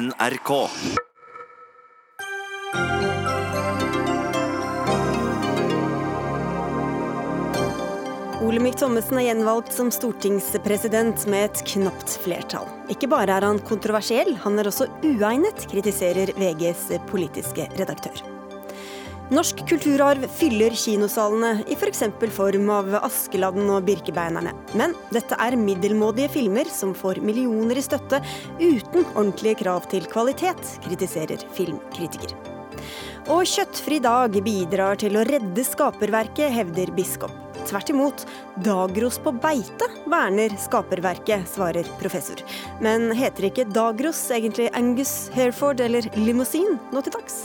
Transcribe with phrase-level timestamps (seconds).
[0.00, 0.50] NRK.
[8.40, 12.64] Olemic Thommessen er gjenvalgt som stortingspresident med et knapt flertall.
[12.88, 18.29] Ikke bare er han kontroversiell, han er også uegnet, kritiserer VGs politiske redaktør.
[19.30, 22.00] Norsk kulturarv fyller kinosalene i f.eks.
[22.18, 24.50] For form av Askeladden og Birkebeinerne.
[24.74, 28.18] Men dette er middelmådige filmer som får millioner i støtte
[28.58, 32.34] uten ordentlige krav til kvalitet, kritiserer filmkritiker.
[33.30, 37.30] Og kjøttfri dag bidrar til å redde skaperverket, hevder biskop.
[37.70, 38.26] Tvert imot,
[38.66, 42.42] Dagros på beite verner skaperverket, svarer professor.
[42.82, 47.44] Men heter ikke Dagros egentlig Angus Hereford eller limousin nå til dags?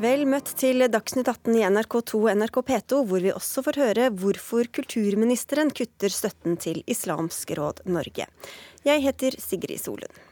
[0.00, 4.06] Vel møtt til Dagsnytt 18 i NRK2 og NRK P2, hvor vi også får høre
[4.16, 8.24] hvorfor kulturministeren kutter støtten til Islamsk råd Norge.
[8.86, 10.22] Jeg heter Sigrid Solund.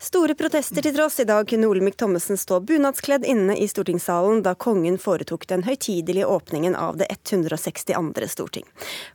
[0.00, 4.54] Store protester til tross, i dag kunne Olemic Thommessen stå bunadskledd inne i stortingssalen da
[4.56, 7.92] kongen foretok den høytidelige åpningen av det 162.
[8.32, 8.64] storting.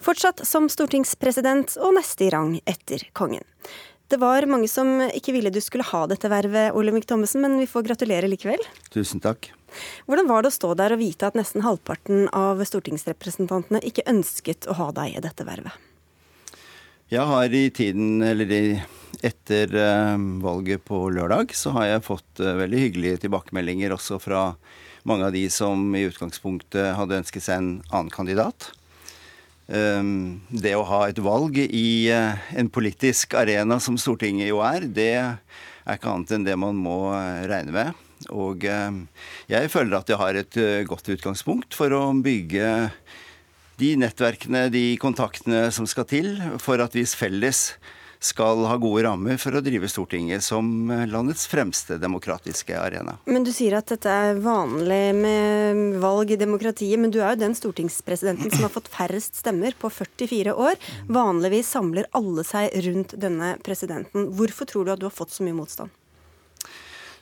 [0.05, 3.47] Fortsatt som stortingspresident og neste i rang etter kongen.
[4.05, 7.65] Det var mange som ikke ville du skulle ha dette vervet, Olemic Thommessen, men vi
[7.65, 8.61] får gratulere likevel.
[8.93, 9.49] Tusen takk.
[10.07, 14.69] Hvordan var det å stå der og vite at nesten halvparten av stortingsrepresentantene ikke ønsket
[14.69, 15.75] å ha deg i dette vervet?
[17.13, 18.49] Jeg har i tiden, eller
[19.21, 24.53] etter uh, valget på lørdag, så har jeg fått uh, veldig hyggelige tilbakemeldinger også fra
[25.05, 28.71] mange av de som i utgangspunktet hadde ønsket seg en annen kandidat.
[29.67, 34.87] Um, det å ha et valg i uh, en politisk arena som Stortinget jo er,
[34.87, 36.97] det er ikke annet enn det man må
[37.52, 38.03] regne med.
[38.31, 39.02] Og eh,
[39.52, 42.69] jeg føler at jeg har et eh, godt utgangspunkt for å bygge
[43.81, 47.71] de nettverkene, de kontaktene som skal til for at vi felles
[48.23, 53.17] skal ha gode rammer for å drive Stortinget som eh, landets fremste demokratiske arena.
[53.27, 57.43] Men Du sier at dette er vanlig med valg i demokratiet, men du er jo
[57.43, 60.80] den stortingspresidenten som har fått færrest stemmer på 44 år.
[61.11, 64.31] Vanligvis samler alle seg rundt denne presidenten.
[64.37, 65.92] Hvorfor tror du at du har fått så mye motstand?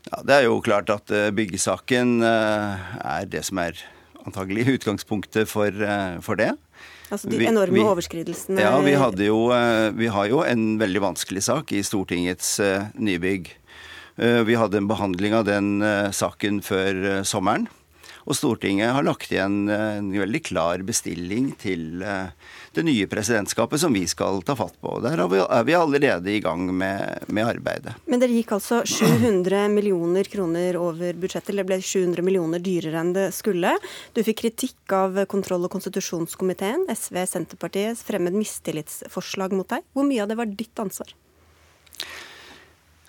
[0.10, 3.78] Ja, Det er jo klart at eh, byggesaken eh, er det som er
[4.26, 6.54] antagelig utgangspunktet for, eh, for det.
[7.12, 8.94] Altså de enorme vi, overskridelsene Ja, vi,
[9.28, 9.40] jo,
[10.00, 12.56] vi, har jo en veldig vanskelig sak i Stortingets
[12.96, 13.50] nybygg.
[14.16, 15.84] Vi hadde en behandling av den
[16.16, 17.68] saken før sommeren.
[18.24, 22.00] Og Stortinget har lagt igjen en veldig klar bestilling til
[22.74, 24.98] det nye presidentskapet som vi skal ta fatt på.
[25.04, 27.96] Der er vi allerede i gang med, med arbeidet.
[28.06, 33.14] Men dere gikk altså 700 millioner kroner over budsjettet, eller ble 700 millioner dyrere enn
[33.18, 33.76] det skulle.
[34.16, 36.88] Du fikk kritikk av kontroll- og konstitusjonskomiteen.
[36.92, 39.84] SV, Senterpartiet fremmet mistillitsforslag mot deg.
[39.92, 41.12] Hvor mye av det var ditt ansvar?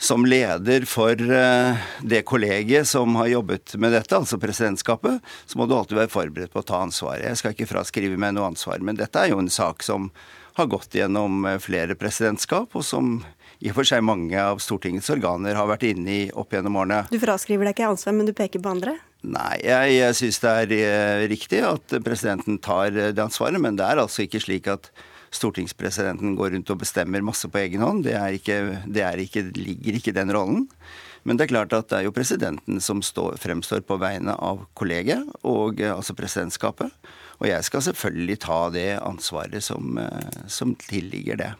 [0.02, 5.68] Som leder for eh, det kollegiet som har jobbet med dette, altså presidentskapet, så må
[5.68, 7.28] du alltid være forberedt på å ta ansvaret.
[7.28, 10.10] Jeg skal ikke fraskrive meg noe ansvar, men dette er jo en sak som
[10.58, 13.20] har gått gjennom eh, flere presidentskap, og som
[13.62, 17.04] i og for seg mange av Stortingets organer har vært inne i opp gjennom årene.
[17.12, 18.96] Du fraskriver deg ikke ansvar, men du peker på andre?
[19.22, 23.86] Nei, jeg, jeg syns det er eh, riktig at presidenten tar det ansvaret, men det
[23.86, 24.90] er altså ikke slik at
[25.32, 28.04] stortingspresidenten går rundt og bestemmer masse på egen hånd.
[28.06, 30.66] Det, ikke, det ikke, ligger ikke i den rollen.
[31.22, 34.64] Men det er klart at det er jo presidenten som står, fremstår på vegne av
[34.78, 36.90] kollegiet, og eh, altså presidentskapet.
[37.38, 41.52] Og jeg skal selvfølgelig ta det ansvaret som, eh, som tilligger det.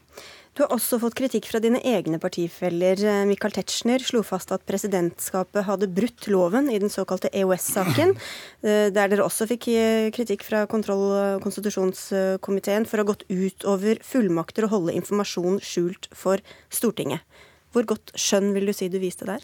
[0.52, 3.00] Du har også fått kritikk fra dine egne partifeller.
[3.00, 8.12] Eh, Michael Tetzschner slo fast at presidentskapet hadde brutt loven i den såkalte EOS-saken,
[8.66, 13.24] eh, der dere også fikk eh, kritikk fra kontroll- og konstitusjonskomiteen for å ha gått
[13.32, 17.24] ut over fullmakter og holde informasjon skjult for Stortinget.
[17.72, 19.40] Hvor godt skjønn vil du si du viste der?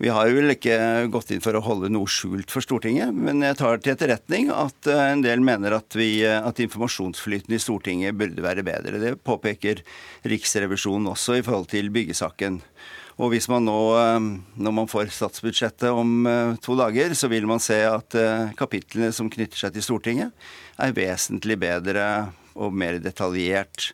[0.00, 0.76] Vi har vel ikke
[1.12, 4.88] gått inn for å holde noe skjult for Stortinget, men jeg tar til etterretning at
[4.88, 8.96] eh, en del mener at, vi, at informasjonsflyten i Stortinget burde være bedre.
[9.02, 9.82] Det påpeker
[10.24, 12.56] Riksrevisjonen også i forhold til byggesaken.
[13.20, 14.28] Og hvis man nå, eh,
[14.64, 18.16] når man får statsbudsjettet om eh, to dager, så vil man se at
[18.56, 20.48] kapitlene som knytter seg til Stortinget,
[20.80, 22.06] er vesentlig bedre
[22.56, 23.90] og mer detaljert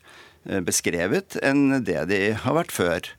[0.63, 3.11] beskrevet enn det de har vært før.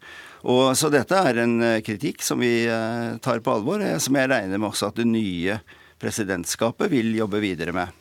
[0.47, 4.19] Og, så dette er en eh, kritikk som vi eh, tar på alvor, eh, som
[4.19, 5.59] jeg regner med også at det nye
[5.99, 7.95] presidentskapet vil jobbe videre med.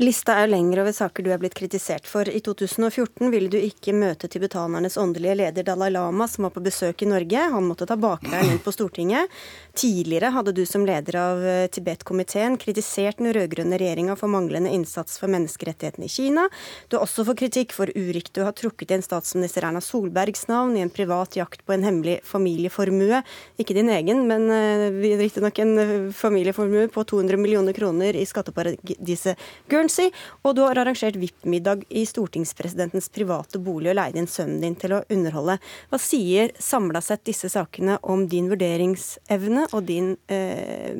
[0.00, 2.24] Lista er lengre over saker du er blitt kritisert for.
[2.24, 7.02] I 2014 ville du ikke møte tibetanernes åndelige leder Dalai Lama, som var på besøk
[7.04, 7.42] i Norge.
[7.52, 9.28] Han måtte ta bakveien inn på Stortinget.
[9.76, 15.20] Tidligere hadde du som leder av eh, Tibet-komiteen kritisert den rød-grønne regjeringa for manglende innsats
[15.20, 16.46] for menneskerettighetene i Kina.
[16.88, 20.72] Du har også fått kritikk for uriktig å ha trukket inn statsminister Erna Solbergs navn
[20.80, 23.20] i en privat jakt på en hemmelig familieformue.
[23.60, 24.88] Ikke din egen, men uh,
[25.20, 25.76] riktignok en
[26.16, 29.36] familieformue på 200 millioner kroner i skatteparadiset
[29.68, 30.12] Girl Guernsey,
[30.46, 34.94] og du har arrangert VIP-middag i stortingspresidentens private bolig og leid inn sønnen din til
[34.94, 35.58] å underholde.
[35.90, 40.94] Hva sier samla sett disse sakene om din vurderingsevne og din, eh,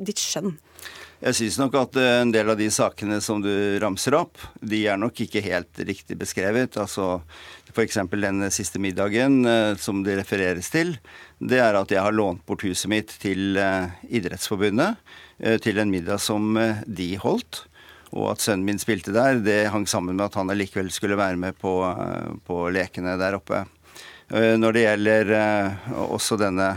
[0.00, 0.56] ditt skjønn?
[1.24, 3.50] Jeg syns nok at eh, en del av de sakene som du
[3.80, 6.76] ramser opp, de er nok ikke helt riktig beskrevet.
[6.80, 7.22] Altså
[7.70, 7.96] F.eks.
[8.12, 10.96] den siste middagen eh, som det refereres til.
[11.40, 15.00] Det er at jeg har lånt bort huset mitt til eh, Idrettsforbundet
[15.64, 16.54] til en middag som
[16.86, 17.64] de holdt.
[18.14, 21.40] Og at sønnen min spilte der, det hang sammen med at han allikevel skulle være
[21.40, 21.74] med på,
[22.46, 23.64] på lekene der oppe.
[24.32, 26.70] Eh, når det gjelder eh, også denne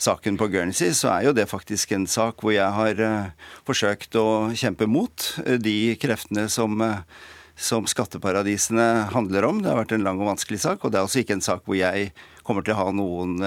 [0.00, 4.18] saken på Guernsey, så er jo det faktisk en sak hvor jeg har eh, forsøkt
[4.20, 5.28] å kjempe mot
[5.62, 6.80] de kreftene som
[7.60, 9.58] som skatteparadisene handler om.
[9.60, 11.66] Det har vært en lang og vanskelig sak, og det er også ikke en sak
[11.68, 12.06] hvor jeg
[12.50, 13.38] kommer til å ha noen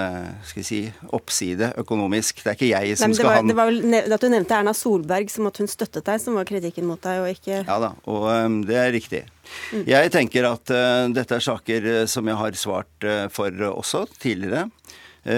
[0.47, 0.81] skal vi si,
[1.13, 2.39] oppside økonomisk.
[2.43, 4.57] Det er ikke jeg som Nei, skal var, ha Det var vel at du nevnte
[4.57, 7.79] Erna Solberg som at hun støttet deg, som var kritikken mot deg, og ikke Ja
[7.83, 9.25] da, og um, det er riktig.
[9.73, 9.83] Mm.
[9.89, 14.05] Jeg tenker at uh, dette er saker uh, som jeg har svart uh, for også
[14.19, 14.69] tidligere.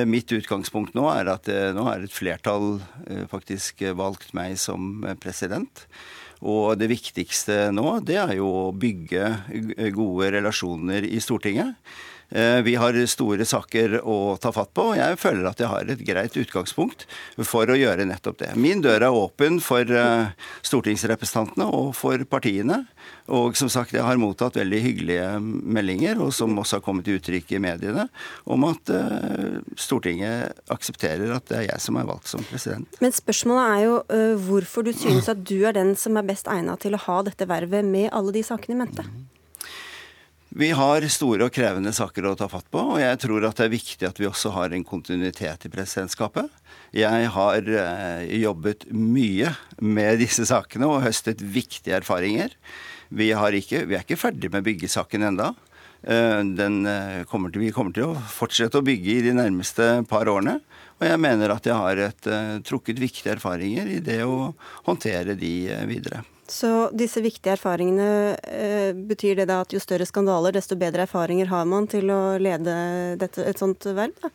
[0.09, 1.45] Mitt utgangspunkt nå er at
[1.77, 2.79] nå har et flertall
[3.29, 5.83] faktisk valgt meg som president.
[6.41, 11.77] Og det viktigste nå, det er jo å bygge gode relasjoner i Stortinget.
[12.30, 15.92] Eh, vi har store saker å ta fatt på, og jeg føler at jeg har
[15.92, 17.06] et greit utgangspunkt
[17.45, 18.51] for å gjøre nettopp det.
[18.57, 20.31] Min dør er åpen for eh,
[20.66, 22.83] stortingsrepresentantene og for partiene.
[23.30, 27.19] Og som sagt, jeg har mottatt veldig hyggelige meldinger, og som også har kommet til
[27.19, 28.07] uttrykk i mediene,
[28.50, 33.00] om at uh, Stortinget aksepterer at det er jeg som er valgt som president.
[33.01, 36.86] Men spørsmålet er jo hvorfor du synes at du er den som er best egnet
[36.86, 39.10] til å ha dette vervet med alle de sakene i mente?
[40.56, 43.66] Vi har store og krevende saker å ta fatt på, og jeg tror at det
[43.66, 46.48] er viktig at vi også har en kontinuitet i presidentskapet.
[46.96, 49.50] Jeg har eh, jobbet mye
[49.84, 52.54] med disse sakene og høstet viktige erfaringer.
[53.12, 55.50] Vi, ikke, vi er ikke ferdig med byggesaken enda.
[56.07, 60.62] Eh, eh, kommer vi kommer til å fortsette å bygge i de nærmeste par årene.
[61.01, 62.31] Og jeg mener at jeg har et,
[62.63, 64.54] trukket viktige erfaringer i det å
[64.88, 65.51] håndtere de
[65.92, 66.24] videre.
[66.47, 71.50] Så disse viktige erfaringene, eh, betyr det da at jo større skandaler, desto bedre erfaringer
[71.50, 72.75] har man til å lede
[73.18, 74.13] dette, et sånt verv?
[74.21, 74.30] da?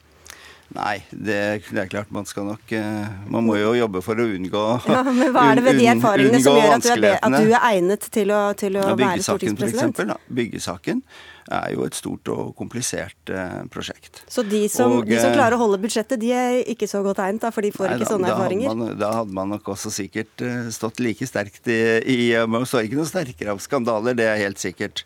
[0.70, 1.36] Nei, det,
[1.66, 4.60] det, er klart man skal nok eh, Man må jo jobbe for å unngå
[4.92, 7.50] ja, Men hva er det ved de erfaringene som gjør at du er, at du
[7.50, 9.98] er egnet til å, til å ja, være stortingspresident?
[9.98, 11.02] For eksempel, byggesaken
[11.50, 14.22] er jo et stort og komplisert eh, prosjekt.
[14.30, 17.22] Så de som, og, de som, klarer å holde budsjettet, de er ikke så godt
[17.24, 18.70] egnet, da, for de får nei, ikke da, sånne da erfaringer?
[18.70, 22.18] Hadde man, da hadde man nok også sikkert uh, stått like sterkt i, i
[22.50, 25.02] Man står ikke noe sterkere av skandaler, det er helt sikkert.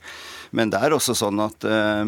[0.54, 2.04] Men det er også sånn at, uh,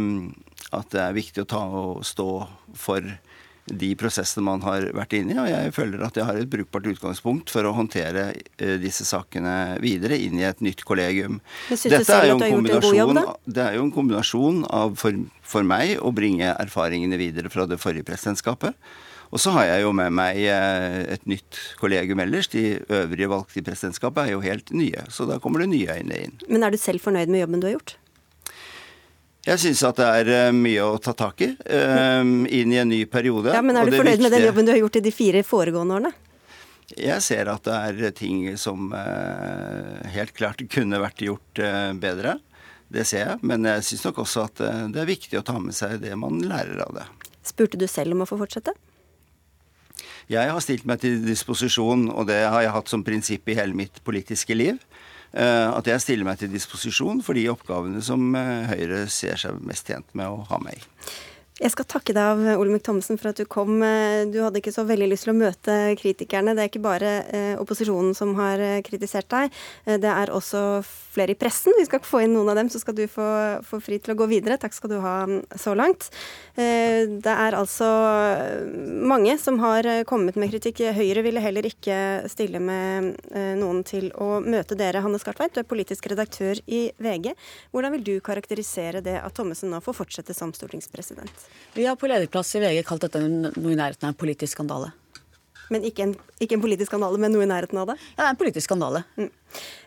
[0.77, 2.31] at det er viktig å ta og stå
[2.77, 3.17] for
[3.67, 5.39] de prosessene man har vært inne i.
[5.43, 9.77] Og jeg føler at jeg har et brukbart utgangspunkt for å håndtere eh, disse sakene
[9.83, 11.41] videre inn i et nytt kollegium.
[11.71, 16.15] Dette er jo, en kombinasjon, det er jo en kombinasjon av for, for meg å
[16.15, 18.79] bringe erfaringene videre fra det forrige presidentskapet.
[19.35, 22.49] Og så har jeg jo med meg eh, et nytt kollegium ellers.
[22.53, 26.25] De øvrige valgte i presidentskapet er jo helt nye, så da kommer det nye øyne
[26.29, 26.37] inn.
[26.47, 27.97] Men er du selv fornøyd med jobben du har gjort?
[29.47, 32.89] Jeg syns at det er eh, mye å ta tak i um, inn i en
[32.91, 33.53] ny periode.
[33.55, 36.01] Ja, Men er du fornøyd med den jobben du har gjort i de fire foregående
[36.01, 36.11] årene?
[36.99, 37.77] Jeg ser at det
[38.09, 42.41] er ting som uh, helt klart kunne vært gjort uh, bedre.
[42.91, 43.39] Det ser jeg.
[43.47, 46.15] Men jeg syns nok også at uh, det er viktig å ta med seg det
[46.19, 47.07] man lærer av det.
[47.47, 48.75] Spurte du selv om å få fortsette?
[50.27, 53.79] Jeg har stilt meg til disposisjon, og det har jeg hatt som prinsipp i hele
[53.79, 54.83] mitt politiske liv.
[55.37, 59.59] Eh, at jeg stiller meg til disposisjon for de oppgavene som eh, Høyre ser seg
[59.69, 60.87] mest tjent med å ha meg i.
[61.57, 63.79] Jeg skal takke deg av Olemic Thommessen for at du kom.
[63.81, 66.53] Eh, du hadde ikke så veldig lyst til å møte kritikerne.
[66.53, 69.57] Det er ikke bare eh, opposisjonen som har eh, kritisert deg.
[69.89, 71.73] Det er også flere i pressen.
[71.79, 73.29] Vi skal ikke få inn noen av dem, så skal du få,
[73.65, 74.59] få fri til å gå videre.
[74.61, 76.11] Takk skal du ha mm, så langt.
[76.57, 77.89] Det er altså
[79.05, 80.81] mange som har kommet med kritikk.
[80.97, 81.99] Høyre ville heller ikke
[82.33, 83.13] stille med
[83.61, 85.05] noen til å møte dere.
[85.05, 87.33] Hanne Skartveit, du er politisk redaktør i VG.
[87.73, 91.46] Hvordan vil du karakterisere det at Thommessen nå får fortsette som stortingspresident?
[91.77, 94.93] Vi har på lederplass i VG kalt dette noe i nærheten av en politisk skandale.
[95.73, 96.13] Men ikke en,
[96.43, 97.97] ikke en, politisk skandale, men noe i nærheten av det?
[98.15, 99.03] Ja, det er en politisk skandale.
[99.19, 99.31] Mm.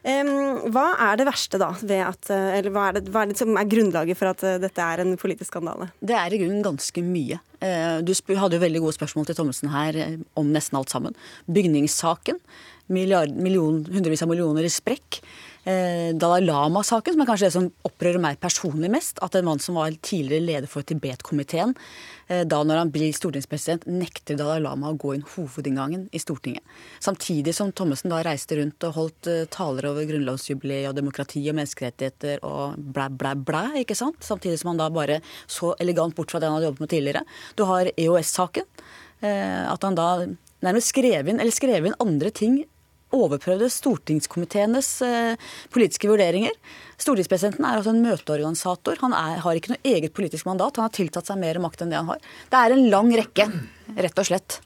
[0.03, 0.31] Um,
[0.73, 3.37] hva er det verste, da, ved at eh, Eller hva er, det, hva er, det,
[3.37, 5.91] som er grunnlaget for at eh, dette er en politisk skandale?
[6.01, 7.39] Det er i grunnen ganske mye.
[7.61, 10.01] Uh, du hadde jo veldig gode spørsmål til Thommessen her
[10.39, 11.15] om nesten alt sammen.
[11.47, 12.41] Bygningssaken.
[12.89, 15.21] Milliard, million, hundrevis av millioner i sprekk
[15.63, 19.19] eh, Dalai Lama-saken, som er kanskje det som opprører meg personlig mest.
[19.25, 21.75] At en mann som var tidligere leder for Tibet-komiteen,
[22.27, 26.63] eh, da når han blir stortingspresident, nekter Dalai Lama å gå inn hovedinngangen i Stortinget.
[27.03, 31.59] Samtidig som Thommessen da reiste rundt og holdt eh, taler over grunnlovsjubileet og demokrati og
[31.59, 33.63] menneskerettigheter og blæ, blæ, blæ.
[33.83, 34.21] ikke sant?
[34.25, 37.27] Samtidig som han da bare så elegant bort fra det han hadde jobbet med tidligere.
[37.55, 38.67] Du har EOS-saken.
[39.19, 40.09] At han da
[40.63, 42.61] nærmest skrev inn, eller skrev inn andre ting
[43.15, 46.55] overprøvde stortingskomiteenes eh, politiske vurderinger.
[46.99, 48.99] Stortingspresidenten er altså en møteorganisator.
[49.03, 50.77] Han er, har ikke noe eget politisk mandat.
[50.77, 52.25] Han har tiltatt seg mer makt enn det han har.
[52.51, 53.47] Det er en lang rekke,
[53.97, 54.59] rett og slett.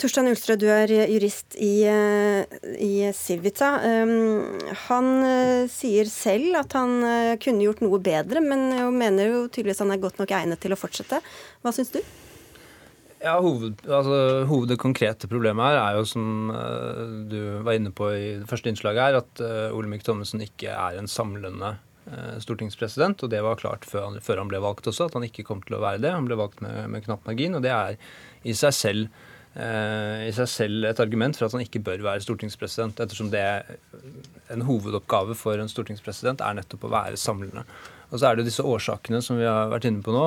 [0.00, 3.74] Torstein Ulstrø, du er jurist i, eh, i Civita.
[3.84, 6.96] Um, han uh, sier selv at han
[7.42, 10.80] kunne gjort noe bedre, men mener jo tydeligvis han er godt nok egnet til å
[10.80, 11.20] fortsette.
[11.60, 12.00] Hva syns du?
[13.20, 17.92] Ja, hoved, altså, hoved, Det konkrete problemet her er jo, som uh, du var inne
[17.92, 21.74] på i det første innslaget her, at uh, Olemic Thommessen ikke er en samlende
[22.08, 23.20] uh, stortingspresident.
[23.20, 25.60] Og det var klart før han, før han, ble valgt også, at han ikke kom
[25.66, 26.14] til å være det.
[26.16, 28.00] Han ble valgt med, med knapp margin, og det er
[28.48, 33.00] i seg selv i seg selv et argument for at han ikke bør være stortingspresident,
[33.02, 33.42] ettersom det
[34.54, 37.64] en hovedoppgave for en stortingspresident er nettopp å være samlende.
[38.10, 40.24] Og så er det disse årsakene som vi har vært inne på nå,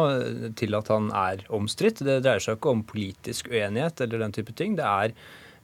[0.60, 2.04] til at han er omstridt.
[2.06, 4.78] Det dreier seg ikke om politisk uenighet eller den type ting.
[4.80, 5.16] Det er,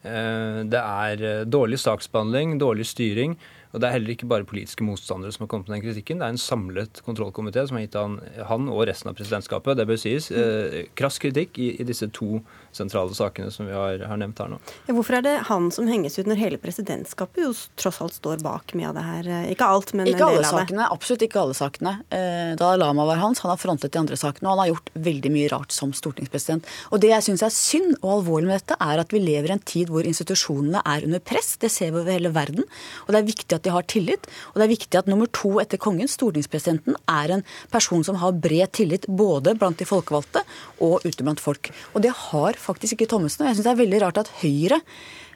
[0.04, 3.38] eh, det er eh, dårlig saksbehandling, dårlig styring.
[3.70, 6.22] Og Det er heller ikke bare politiske motstandere som har kommet med den kritikken.
[6.22, 8.18] Det er en samlet kontrollkomité som har gitt han,
[8.50, 12.42] han og resten av presidentskapet det bør sies, eh, krass kritikk i, i, disse to
[12.74, 14.58] sentrale sakene som vi har, har nevnt her nå.
[14.88, 18.42] Ja, hvorfor er det han som henges ut når hele presidentskapet jo tross alt står
[18.46, 19.30] bak mye av det her?
[19.54, 20.90] Ikke alt, men ikke en del av sakene, det.
[20.98, 21.94] Absolutt ikke alle sakene.
[22.10, 24.92] Eh, Dalai Lama var hans, han har frontet de andre sakene, og han har gjort
[25.10, 26.66] veldig mye rart som stortingspresident.
[26.90, 29.58] Og Det jeg syns er synd og alvorlig med dette, er at vi lever i
[29.60, 31.54] en tid hvor institusjonene er under press.
[31.62, 32.66] Det ser vi over hele verden.
[33.06, 34.28] Og det er viktig at de har tillit.
[34.54, 38.38] Og det er viktig at nummer to etter kongen, stortingspresidenten, er en person som har
[38.39, 40.44] bred tillit både blant de folkevalgte
[40.86, 41.72] og ute blant folk.
[41.94, 43.46] Og det har faktisk ikke Thommessen.
[43.46, 44.80] Og jeg syns det er veldig rart at Høyre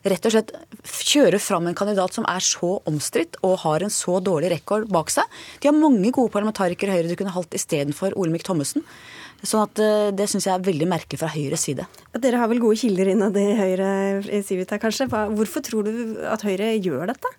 [0.04, 0.52] rett og slett
[0.84, 5.12] kjører fram en kandidat som er så omstridt og har en så dårlig rekord bak
[5.14, 5.28] seg.
[5.62, 8.84] De har mange gode parlamentarikere Høyre du kunne holdt istedenfor Olemic Thommessen.
[9.44, 11.88] Sånn at eh, Det syns jeg er veldig merkelig fra Høyres side.
[12.16, 13.90] Dere har vel gode kilder innad i Høyre
[14.48, 15.10] Civita, kanskje.
[15.12, 17.34] Hvorfor tror du at Høyre gjør dette?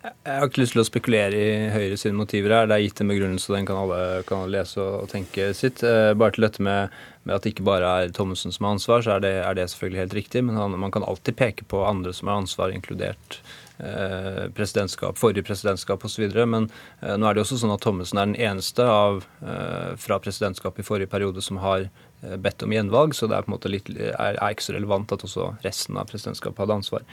[0.00, 2.68] Jeg har ikke lyst til å spekulere i Høyre sine motiver her.
[2.70, 5.82] Det er gitt en begrunnelse, og den kan alle, kan lese og, tenke sitt.
[5.84, 6.94] Eh, bare til dette med,
[7.26, 9.66] med, at det ikke bare er Thommessen som har ansvar, så er det, er det
[9.68, 10.44] selvfølgelig helt riktig.
[10.48, 13.42] Men han, man kan alltid peke på andre som har ansvar, inkludert
[13.76, 16.24] eh, presidentskap, forrige presidentskap osv.
[16.48, 16.70] Men
[17.02, 20.80] eh, nå er det også sånn at Thommessen er den eneste av, eh, fra presidentskapet
[20.80, 21.90] i forrige periode som har
[22.20, 25.12] bedt om gjenvalg, så det er på en måte litt, er, er ikke så relevant
[25.14, 27.06] at også resten av presidentskapet hadde ansvar.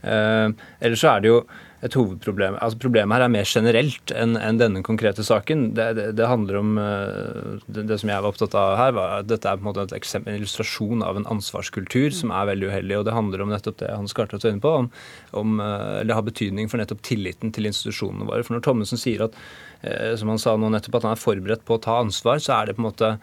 [0.00, 0.48] Eh,
[0.80, 1.40] ellers så er det jo
[1.84, 2.56] et hovedproblem.
[2.60, 5.70] Altså Problemet her er mer generelt enn en denne konkrete saken.
[5.76, 9.14] Det, det, det handler om uh, det, det, som jeg var opptatt av her, var
[9.22, 12.50] at dette er på en måte et eksempel, en illustrasjon av en ansvarskultur som er
[12.52, 12.98] veldig uheldig.
[12.98, 14.90] Og det handler om nettopp det Hans Skartvedt var inne på, om,
[15.40, 15.56] om
[16.04, 18.44] det har betydning for nettopp tilliten til institusjonene våre.
[18.44, 19.40] For når Thommessen sier at,
[20.20, 22.68] som han sa nå nettopp, at han er forberedt på å ta ansvar, så er
[22.68, 23.14] det på en måte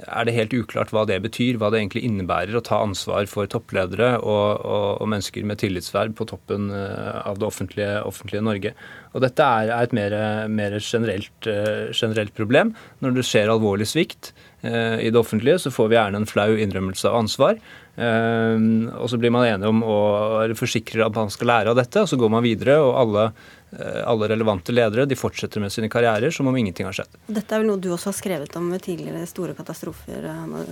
[0.00, 3.48] er det helt uklart hva det betyr, hva det egentlig innebærer å ta ansvar for
[3.50, 8.72] toppledere og, og, og mennesker med tillitsverv på toppen eh, av det offentlige, offentlige Norge.
[9.12, 10.16] Og Dette er, et mer,
[10.48, 12.72] mer generelt, eh, generelt, problem.
[13.04, 14.32] Når det skjer alvorlig svikt
[14.64, 17.60] eh, i det offentlige, så får vi gjerne en flau innrømmelse av ansvar.
[17.92, 19.96] og så blir man enige om å
[20.56, 22.78] forsikre at man skal lære av dette, og så går man videre.
[22.80, 23.26] og alle
[23.80, 27.14] alle relevante ledere de fortsetter med sine karrierer som om ingenting har skjedd.
[27.26, 30.26] Dette er vel noe du også har skrevet om ved tidligere store katastrofer?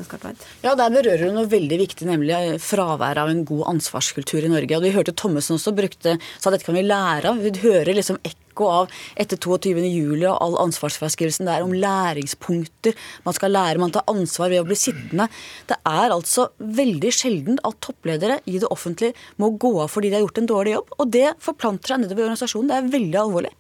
[0.05, 0.45] Skartveit?
[0.65, 4.77] Ja, der berører du noe veldig viktig, nemlig fraværet av en god ansvarskultur i Norge.
[4.77, 7.41] Og Vi hørte Thommessen også brukte, sa dette kan vi lære av.
[7.41, 8.91] Vi hører liksom ekko av
[9.21, 10.27] etter 22.07.
[10.27, 12.97] og all ansvarsfraskrivelsen der om læringspunkter.
[13.25, 15.29] Man skal lære, man tar ansvar ved å bli sittende.
[15.71, 20.19] Det er altså veldig sjelden at toppledere i det offentlige må gå av fordi de
[20.19, 20.93] har gjort en dårlig jobb.
[20.99, 22.71] Og det forplanter seg nedover i organisasjonen.
[22.71, 23.55] Det er veldig alvorlig.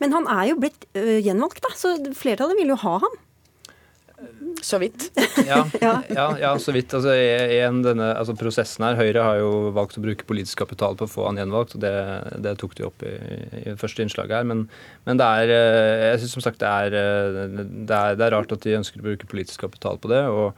[0.00, 3.16] Men han er jo blitt øh, gjenvalgt, da, så flertallet vil jo ha ham.
[4.62, 5.10] Så vidt.
[5.46, 6.94] ja, ja, ja, så vidt.
[6.96, 11.06] Altså, en, denne, altså, prosessen her, Høyre har jo valgt å bruke politisk kapital på
[11.06, 11.76] å få han gjenvalgt.
[11.76, 11.92] og Det,
[12.46, 13.12] det tok de opp i,
[13.62, 14.48] i første innslaget her.
[14.48, 14.64] Men,
[15.08, 18.64] men, det er jeg synes som sagt det er, det er, det er rart at
[18.64, 20.24] de ønsker å bruke politisk kapital på det.
[20.32, 20.56] og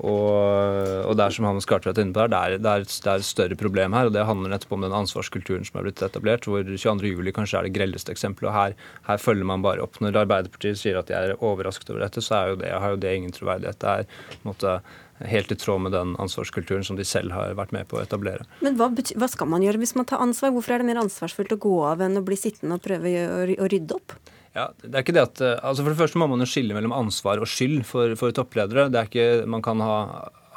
[0.00, 3.26] Og, og det er som Hannes er inne på her, det er, det, er, et
[3.26, 4.08] større problem her.
[4.08, 7.68] og Det handler nettopp om den ansvarskulturen som er blitt etablert, hvor 22.07 kanskje er
[7.68, 8.48] det grelleste eksempelet.
[8.48, 8.78] og her,
[9.10, 10.00] her, følger man bare opp.
[10.00, 13.14] Når Arbeiderpartiet sier at de er overrasket over dette, så jo det, har jo det
[13.16, 13.80] ingen troverdighet.
[13.82, 14.80] Det er måte
[15.28, 18.46] helt i tråd med den ansvarskulturen som de selv har vært med på å etablere.
[18.64, 20.54] Men hva, hva, skal man gjøre hvis man tar ansvar?
[20.54, 23.12] Hvorfor er det mer ansvarsfullt å gå av enn å bli sittende og prøve
[23.60, 24.16] å rydde opp?
[24.56, 26.74] Ja, det er ikke det at, eh, altså For det første må man jo skille
[26.74, 28.88] mellom ansvar og skyld for, for toppledere.
[28.90, 29.98] Det er ikke, man kan ha,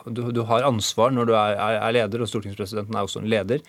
[0.09, 3.61] du, du har ansvar når du er, er, leder, og stortingspresidenten er også en leder.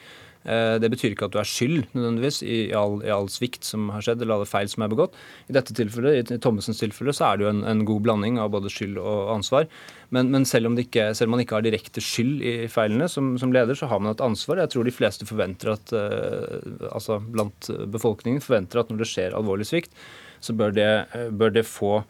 [0.44, 3.88] Eh, det betyr ikke at du er skyld nødvendigvis i all, i all, svikt som
[3.94, 5.16] har skjedd, eller alle feil som er begått.
[5.48, 8.50] I dette tilfellet, i Thommessens tilfelle så er det jo en, en god blanding av
[8.52, 9.68] både skyld og ansvar.
[10.14, 13.34] Men, men selv, om ikke, selv, om man ikke har direkte skyld i feilene som,
[13.40, 14.60] som, leder, så har man et ansvar.
[14.60, 19.34] Jeg tror de fleste forventer at, uh, altså blant befolkningen forventer at når det skjer
[19.38, 19.96] alvorlig svikt,
[20.44, 20.90] så bør det,
[21.40, 22.02] bør det få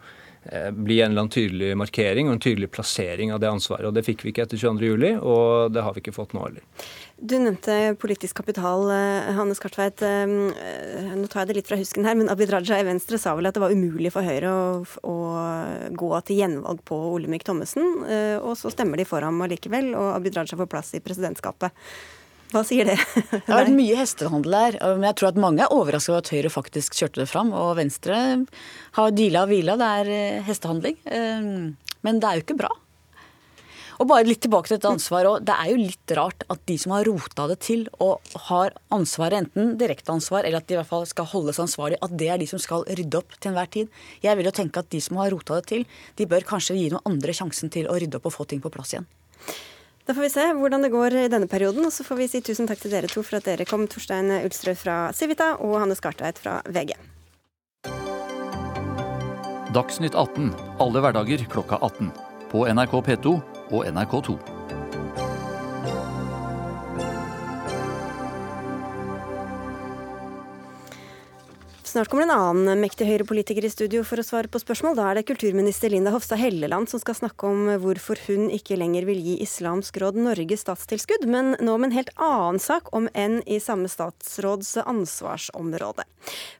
[0.51, 3.87] Eh, bli en eller annen tydelig markering og en tydelig plassering av det ansvaret.
[3.89, 6.61] Og Det fikk vi ikke etter 22.07, og det har vi ikke fått nå heller.
[7.15, 10.01] Du nevnte politisk kapital, Hannes Hanne Skartveit.
[10.03, 13.37] Eh, nå tar jeg det litt fra husken her, men Abid Raja i Venstre sa
[13.37, 15.15] vel at det var umulig for Høyre å, å
[15.95, 18.03] gå til gjenvalg på Olemic Thommessen,
[18.43, 21.71] og så stemmer de for ham allikevel, og Abid Raja får plass i presidentskapet.
[22.53, 22.95] Hva sier det?
[23.31, 24.77] det har vært mye hestehandel der.
[24.95, 27.51] Men jeg tror at mange er overraska over at Høyre faktisk kjørte det fram.
[27.57, 28.19] Og Venstre
[28.99, 29.77] har deala og hvila.
[29.81, 30.99] Det er eh, hestehandling.
[31.03, 31.49] Eh,
[32.05, 32.71] men det er jo ikke bra.
[33.99, 35.45] Og bare litt tilbake til dette ansvaret.
[35.47, 39.45] Det er jo litt rart at de som har rota det til og har ansvaret,
[39.45, 42.49] enten direkteansvar eller at de i hvert fall skal holdes ansvarlig, at det er de
[42.49, 44.01] som skal rydde opp til enhver tid.
[44.25, 45.87] Jeg vil jo tenke at de som har rota det til,
[46.19, 48.73] de bør kanskje gi noen andre sjansen til å rydde opp og få ting på
[48.73, 49.07] plass igjen.
[50.05, 51.87] Da får vi se hvordan det går i denne perioden.
[51.87, 53.87] Og så får vi si tusen takk til dere to for at dere kom.
[53.89, 56.93] Torstein Ulstrø fra Civita og Hanne Skartveit fra VG.
[59.75, 62.13] Dagsnytt 18 alle hverdager klokka 18.
[62.53, 63.33] På NRK P2
[63.71, 64.54] og NRK2.
[71.95, 74.97] Snart kommer en annen mektig Høyre-politiker i studio for å svare på spørsmål.
[74.97, 79.07] Da er det kulturminister Linda Hofstad Helleland som skal snakke om hvorfor hun ikke lenger
[79.07, 83.37] vil gi Islamsk råd Norge statstilskudd, men nå med en helt annen sak, om enn
[83.47, 86.03] i samme statsråds ansvarsområde.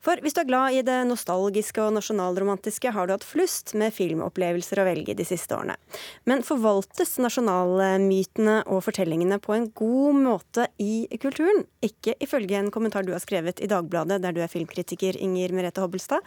[0.05, 3.91] For hvis du er glad i det nostalgiske og nasjonalromantiske, har du hatt flust med
[3.91, 5.75] filmopplevelser å velge de siste årene.
[6.23, 11.65] Men forvaltes nasjonalmytene og fortellingene på en god måte i kulturen?
[11.83, 15.83] Ikke ifølge en kommentar du har skrevet i Dagbladet, der du er filmkritiker Inger Merete
[15.83, 16.23] Hobbelstad.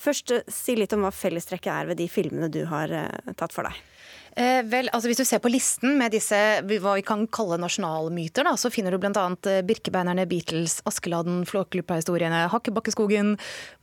[0.00, 3.68] Først, si litt om hva fellestrekket er ved de filmene du har eh, tatt for
[3.68, 3.78] deg.
[4.38, 8.46] Eh, vel, altså Hvis du ser på listen med disse hva vi kan kalle nasjonalmyter,
[8.46, 9.24] da, så finner du bl.a.
[9.50, 13.34] Eh, Birkebeinerne, Beatles, Askeladden, Flåklypa-historiene, Hakkebakkeskogen,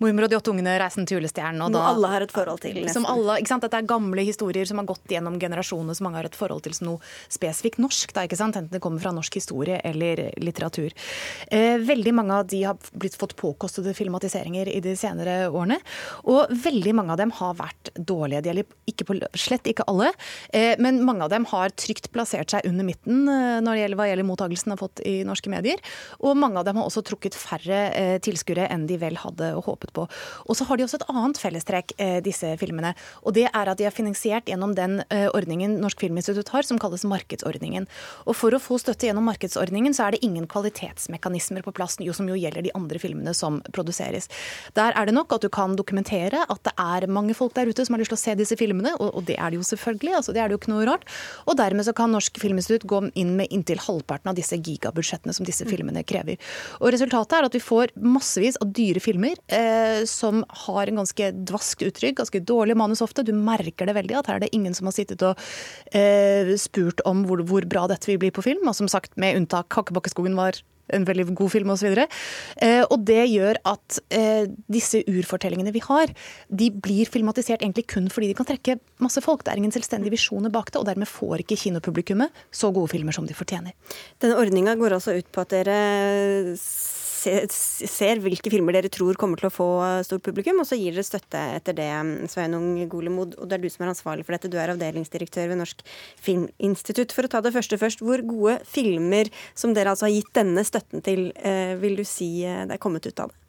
[0.04, 1.66] Mormor og de åtte ungene, Reisen til julestjernen.
[1.76, 2.80] Da, alle har et forhold til.
[2.94, 3.66] Som alle, ikke sant?
[3.68, 6.78] Dette er gamle historier som har gått gjennom generasjoner, som mange har et forhold til
[6.78, 8.16] som noe spesifikt norsk.
[8.16, 8.56] Da, ikke sant?
[8.56, 10.96] Enten det kommer fra norsk historie eller litteratur.
[11.52, 15.82] Eh, veldig mange av de har blitt fått påkostede filmatiseringer i de senere årene.
[16.32, 18.46] Og veldig mange av dem har vært dårlige.
[18.46, 20.14] De er ikke på, slett ikke alle.
[20.54, 24.00] Eh, men mange av dem har trygt plassert seg under midten eh, når det gjelder,
[24.00, 25.82] hva gjelder mottagelsen har fått i norske medier.
[26.20, 29.94] Og mange av dem har også trukket færre eh, tilskuere enn de vel hadde håpet
[29.96, 30.08] på.
[30.46, 31.94] Og så har de også et annet fellestrekk,
[32.26, 32.94] disse filmene.
[33.28, 35.00] Og det er at de er finansiert gjennom den
[35.34, 37.88] ordningen Norsk Filminstitutt har, som kalles markedsordningen.
[38.26, 42.30] Og for å få støtte gjennom markedsordningen, så er det ingen kvalitetsmekanismer på plass, som
[42.30, 44.30] jo gjelder de andre filmene som produseres.
[44.78, 47.86] Der er det nok at du kan dokumentere at det er mange folk der ute
[47.86, 50.16] som har lyst til å se disse filmene, og det er det jo selvfølgelig.
[50.26, 51.06] Altså det er det jo ikke noe rart.
[51.46, 55.46] Og dermed så kan Norsk Filminstitutt gå inn med inntil halvparten av disse gigabudsjettene som
[55.48, 56.42] disse filmene krever.
[56.82, 61.32] Og resultatet er at vi får massevis av dyre filmer eh, som har en ganske
[61.46, 63.26] dvaskt uttrykk, ganske dårlig manus ofte.
[63.26, 65.42] Du merker det veldig at her er det ingen som har sittet og
[65.94, 68.66] eh, spurt om hvor, hvor bra dette vil bli på film.
[68.66, 70.58] Og som sagt, med unntak Hakkebakkeskogen var
[70.94, 71.92] en veldig god film osv.
[71.94, 72.18] Og,
[72.66, 76.14] eh, og det gjør at eh, disse urfortellingene vi har,
[76.50, 79.46] de blir filmatisert egentlig kun fordi de kan trekke masse folk.
[79.46, 83.16] Det er ingen selvstendige visjoner bak det, og dermed får ikke kinopublikummet så gode filmer
[83.16, 83.76] som de fortjener.
[84.22, 85.80] Denne ordninga går altså ut på at dere
[87.52, 89.70] ser hvilke filmer dere tror kommer til å få
[90.08, 91.90] stort publikum, og så gir dere støtte etter det.
[92.32, 94.52] Sveinung Golemod, og det er du som er ansvarlig for dette.
[94.52, 95.86] Du er avdelingsdirektør ved Norsk
[96.26, 97.16] Filminstitutt.
[97.16, 100.66] For å ta det første først, hvor gode filmer som dere altså har gitt denne
[100.68, 103.45] støtten til, eh, vil du si eh, det er kommet ut av det?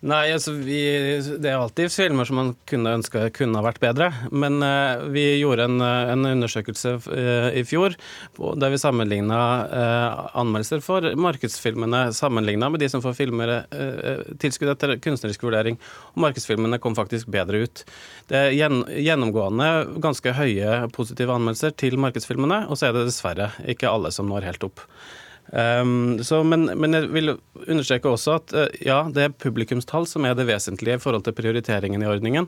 [0.00, 0.78] Nei, altså vi,
[1.20, 4.08] Det er alltid filmer som man kunne ønska kunne ha vært bedre.
[4.32, 7.96] Men eh, vi gjorde en, eh, en undersøkelse eh, i fjor
[8.60, 13.52] der vi sammenligna eh, anmeldelser for markedsfilmene sammenligna med de som får filmer,
[14.40, 15.76] tilskudd etter kunstnerisk vurdering.
[16.14, 17.84] Og markedsfilmene kom faktisk bedre ut.
[18.30, 23.52] Det er gjen, gjennomgående ganske høye positive anmeldelser til markedsfilmene, og så er det dessverre
[23.68, 24.86] ikke alle som når helt opp.
[25.50, 27.32] Um, så, men, men, jeg vil
[27.66, 31.34] understreke også at uh, ja, det er publikumstall som er det vesentlige i forhold til
[31.34, 32.46] prioriteringen i ordningen.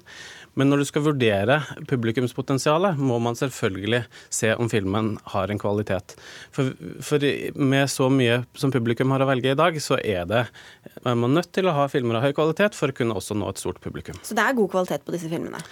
[0.55, 1.59] Men når du skal vurdere
[1.91, 6.15] publikumspotensialet, må man selvfølgelig se om filmen har en kvalitet.
[6.55, 7.27] For, for
[7.59, 10.45] med så mye som publikum har å velge i dag, så er det
[11.03, 13.51] man er nødt til å ha filmer av høy kvalitet for å kunne også nå
[13.51, 14.19] et stort publikum.
[14.23, 15.63] Så det er god kvalitet på disse filmene?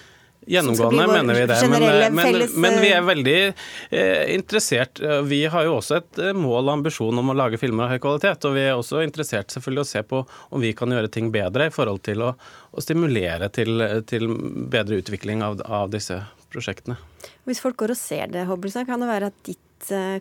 [0.46, 3.37] Gjennomgående mener vi det, men, eh, men, men, vi er veldig
[3.90, 5.00] eh, interessert.
[5.05, 7.92] Eh, vi har jo også et eh, mål og ambisjon om å lage filmer av
[7.92, 8.46] høy kvalitet.
[8.48, 11.68] Og vi er også interessert selvfølgelig å se på om vi kan gjøre ting bedre
[11.68, 12.33] i forhold til å,
[12.72, 14.31] å stimulere til, til,
[14.72, 16.96] bedre utvikling av, av, disse prosjektene.
[17.44, 19.61] Hvis folk går og ser det, Hobbelstad, kan det være at ditt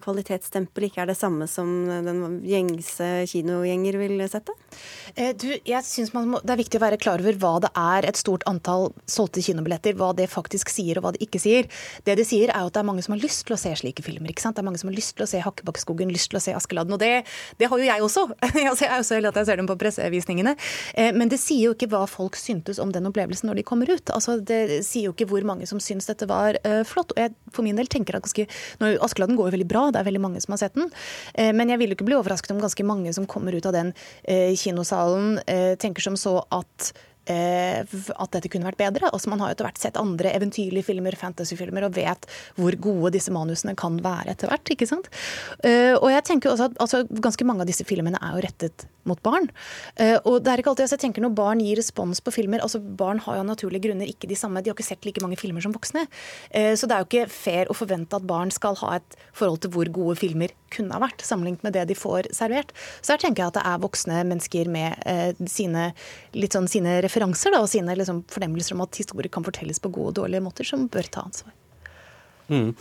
[0.03, 1.67] kvalitetsstempel ikke er det samme som
[2.05, 4.53] den gjengse kinogjenger vil sette?
[5.15, 8.07] Eh, du, jeg synes må, Det er viktig å være klar over hva det er
[8.09, 11.69] et stort antall solgte kinobilletter, hva det faktisk sier og hva det ikke sier.
[12.07, 14.05] Det de sier er at det er mange som har lyst til å se slike
[14.05, 14.31] filmer.
[14.31, 14.57] ikke sant?
[14.57, 16.95] Det er mange som har lyst til å se Hakkebakkeskogen, lyst til å se Askeladden.
[16.95, 17.25] Og det,
[17.59, 18.25] det, har jo jeg også.
[18.69, 20.53] Jeg ser også at jeg ser dem på pressevisningene.
[20.99, 23.89] Eh, men det sier jo ikke hva folk syntes om den opplevelsen når de kommer
[23.89, 24.11] ut.
[24.13, 27.13] Altså, Det sier jo ikke hvor mange som syns dette var flott.
[27.15, 28.45] Og jeg for min del tenker at ganske,
[28.81, 30.89] når Askeladden går jo veldig bra, det er veldig mange som har sett den.
[31.35, 33.93] Uh, men jeg vil ikke bli overrasket om ganske mange som kommer ut av den
[33.93, 39.09] uh, kinosalen eh, tenker som så at Eh, at dette kunne vært bedre.
[39.13, 43.13] Altså, man har jo etter hvert sett andre eventyrlige filmer, fantasyfilmer, og vet hvor gode
[43.15, 44.73] disse manusene kan være etter hvert.
[44.73, 45.09] ikke sant?
[45.63, 48.85] Uh, og jeg tenker også at altså, Ganske mange av disse filmene er jo rettet
[49.07, 49.47] mot barn.
[49.99, 52.63] Uh, og det er ikke alltid altså, jeg tenker Når barn gir respons på filmer
[52.63, 55.21] altså Barn har jo av naturlige grunner ikke de samme, de har ikke sett like
[55.23, 56.05] mange filmer som voksne.
[56.49, 59.73] Så det er jo ikke fair å forvente at barn skal ha et forhold til
[59.73, 62.73] hvor gode filmer kunne ha vært, sammenlignet med det de får servert.
[63.01, 65.89] Så her tenker jeg at det er voksne mennesker med sine,
[66.37, 69.91] litt sånn, sine referanser da, og sine liksom, fornemmelser om at historier kan fortelles på
[69.93, 71.55] gode og dårlige måter, som bør ta ansvar.
[72.49, 72.71] Mm.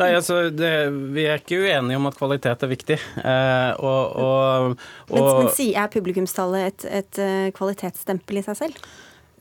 [0.00, 0.70] Nei, altså, det,
[1.14, 2.96] Vi er ikke uenige om at kvalitet er viktig.
[3.20, 4.78] Eh, og, og,
[5.10, 8.88] og, men, men er publikumstallet et, et eh, kvalitetsstempel i seg selv?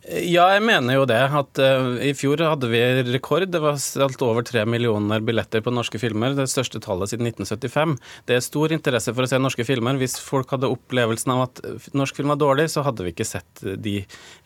[0.07, 1.19] Ja, jeg mener jo det.
[1.19, 3.43] At uh, I fjor hadde vi rekord.
[3.51, 6.35] Det var solgt over tre millioner billetter på norske filmer.
[6.37, 7.97] Det største tallet siden 1975.
[8.29, 9.99] Det er stor interesse for å se norske filmer.
[9.99, 11.61] Hvis folk hadde opplevelsen av at
[11.97, 13.97] norsk film var dårlig, så hadde vi ikke sett de,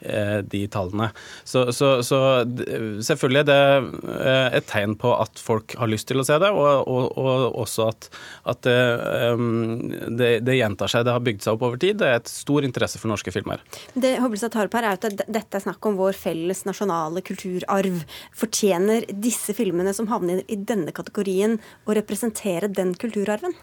[0.08, 1.12] uh, de tallene.
[1.46, 2.22] Så, så, så,
[3.06, 4.26] selvfølgelig er det
[4.62, 7.90] et tegn på at folk har lyst til å se det, og, og, og også
[7.92, 8.10] at,
[8.50, 8.72] at
[9.36, 9.86] um,
[10.18, 11.06] det, det, gjentar seg.
[11.06, 12.02] Det har bygd seg opp over tid.
[12.02, 13.62] Det er et stor interesse for norske filmer.
[13.94, 17.20] Det Hobbelstad tar opp her er at dette dette er snakk om vår felles nasjonale
[17.28, 18.06] kulturarv.
[18.40, 23.58] Fortjener disse filmene som havner i denne kategorien, å representere den kulturarven?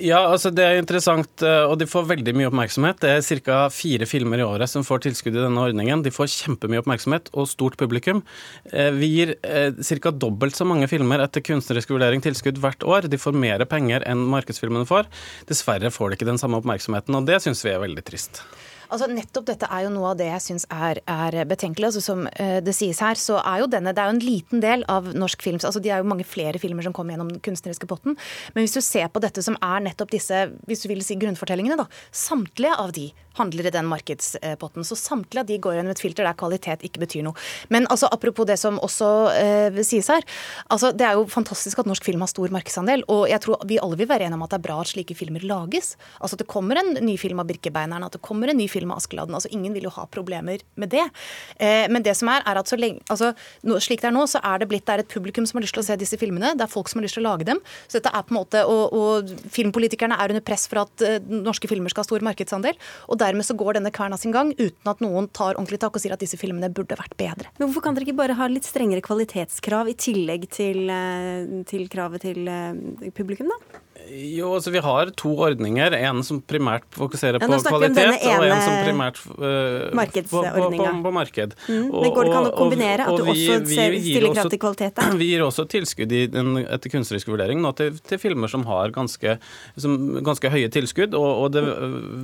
[0.00, 2.98] Ja, altså det er interessant, eh, og de får veldig mye oppmerksomhet.
[3.04, 3.68] Det er ca.
[3.68, 6.02] fire filmer i året som får tilskudd i denne ordningen.
[6.02, 8.24] De får kjempemye oppmerksomhet og stort publikum.
[8.72, 10.10] Eh, vi gir eh, ca.
[10.10, 13.10] dobbelt så mange filmer etter kunstnerisk vurdering tilskudd hvert år.
[13.12, 15.06] De får mer penger enn markedsfilmene får.
[15.52, 18.40] Dessverre får de ikke den samme oppmerksomheten, og det syns vi er veldig trist.
[18.92, 21.90] Altså Nettopp dette er jo noe av det jeg syns er, er, betenkelig.
[21.90, 24.64] Altså Som uh, det sies her, så er jo denne Det er jo en liten
[24.64, 25.60] del av norsk film.
[25.62, 28.18] Altså De er jo mange flere filmer som kommer gjennom den kunstneriske potten.
[28.54, 31.78] Men hvis du ser på dette som er nettopp disse hvis du vil si grunnfortellingene,
[31.80, 31.88] da.
[32.14, 34.86] Samtlige av de handler i den markedspotten.
[34.86, 37.38] Så samtlige av de går gjennom et filter der kvalitet ikke betyr noe.
[37.74, 40.24] Men altså apropos det som også eh, sies her.
[40.70, 43.04] altså Det er jo fantastisk at norsk film har stor markedsandel.
[43.12, 45.16] Og jeg tror vi alle vil være enige om at det er bra at slike
[45.18, 45.94] filmer lages.
[46.20, 48.92] Altså at det kommer en ny film av Birkebeineren, at det kommer en ny film
[48.94, 49.34] av Askeladden.
[49.36, 51.04] Altså, ingen vil jo ha problemer med det.
[51.58, 53.32] Eh, men det som er, er at så lenge, altså,
[53.66, 55.64] no, slik det er nå, så er det blitt det er et publikum som har
[55.66, 56.54] lyst til å se disse filmene.
[56.58, 57.60] Det er folk som har lyst til å lage dem.
[57.86, 61.16] Så dette er på en måte, Og, og filmpolitikerne er under press for at uh,
[61.24, 62.76] norske filmer skal ha stor markedsandel.
[63.08, 66.04] Og dermed så går denne kverna sin gang uten at noen tar ordentlig tak og
[66.04, 67.50] sier at disse filmene burde vært bedre.
[67.58, 71.88] Men hvorfor kan dere ikke bare ha litt strengere kvalitetskrav i tillegg til, uh, til
[71.92, 73.83] kravet til uh, publikum, da?
[74.10, 75.94] Jo, altså Vi har to ordninger.
[75.96, 80.42] En som primært fokuserer ja, på kvalitet, og en som primært uh, på, på,
[80.74, 81.54] på, på, marked.
[81.68, 83.06] Mm, og, det går det an å kombinere?
[83.08, 84.96] at du også vi, vi stiller krav til kvalitet?
[84.98, 85.08] Da?
[85.18, 88.92] Vi gir også tilskudd i den, etter kunstnerisk vurdering nå til, til filmer som har
[88.94, 89.36] ganske,
[89.80, 91.16] som, ganske høye tilskudd.
[91.18, 91.64] Og, og det,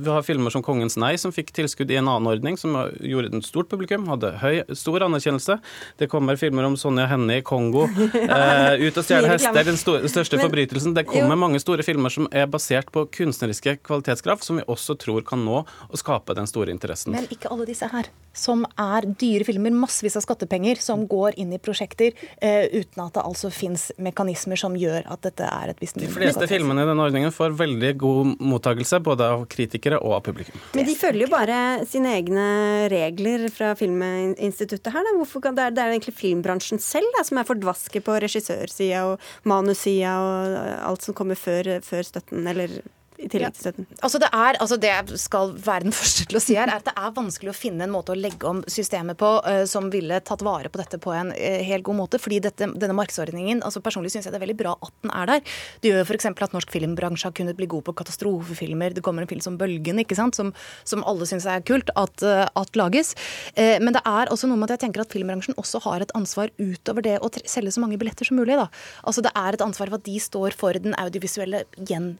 [0.05, 3.31] vi har filmer som 'Kongens nei', som fikk tilskudd i en annen ordning, som gjorde
[3.31, 5.57] et stort publikum, hadde høy, stor anerkjennelse.
[5.99, 7.87] Det kommer filmer om Sonja Henne i Kongo.
[7.89, 10.95] Uh, 'Ut og stjele hester', den, største forbrytelsen.
[10.95, 14.97] Det kommer mange store store filmer som er basert på kunstneriske kvalitetskrav, som vi også
[14.99, 17.15] tror kan nå og skape den store interessen.
[17.15, 21.51] Men ikke alle disse her, som er dyre filmer, massevis av skattepenger, som går inn
[21.55, 25.81] i prosjekter eh, uten at det altså fins mekanismer som gjør at dette er et
[25.83, 30.17] visst De fleste filmene i denne ordningen får veldig god mottakelse, både av kritikere og
[30.19, 30.61] av publikum.
[30.77, 32.47] Men de følger jo bare sine egne
[32.91, 35.05] regler fra Filminstituttet her.
[35.05, 35.15] Da.
[35.19, 39.05] Hvorfor kan, det, er, det er egentlig filmbransjen selv da, som er fordvasket på regissørsida
[39.09, 40.57] og manussida og
[40.91, 42.79] alt som kommer før, før støtten, eller
[43.21, 43.87] i tillegg til støtten?
[44.01, 46.81] Altså det, er, altså det jeg skal være den første til å si her, er
[46.81, 49.89] at det er vanskelig å finne en måte å legge om systemet på uh, som
[49.93, 52.21] ville tatt vare på dette på en uh, helt god måte.
[52.21, 55.29] fordi dette, denne markedsordningen, altså Personlig syns jeg det er veldig bra at den er
[55.29, 55.53] der.
[55.81, 56.27] Det gjør f.eks.
[56.29, 58.93] at norsk filmbransje har kunnet bli god på katastrofefilmer.
[58.95, 60.51] Det kommer en film som Bølgen, ikke sant, som,
[60.87, 63.13] som alle syns er kult at, uh, at lages.
[63.57, 66.51] men det er også noe med at jeg tenker at filmbransjen også har et ansvar
[66.61, 68.55] utover det å selge så mange billetter som mulig.
[68.59, 68.69] da.
[69.03, 72.15] Altså Det er et ansvar for at de står for den audiovisuelle gjen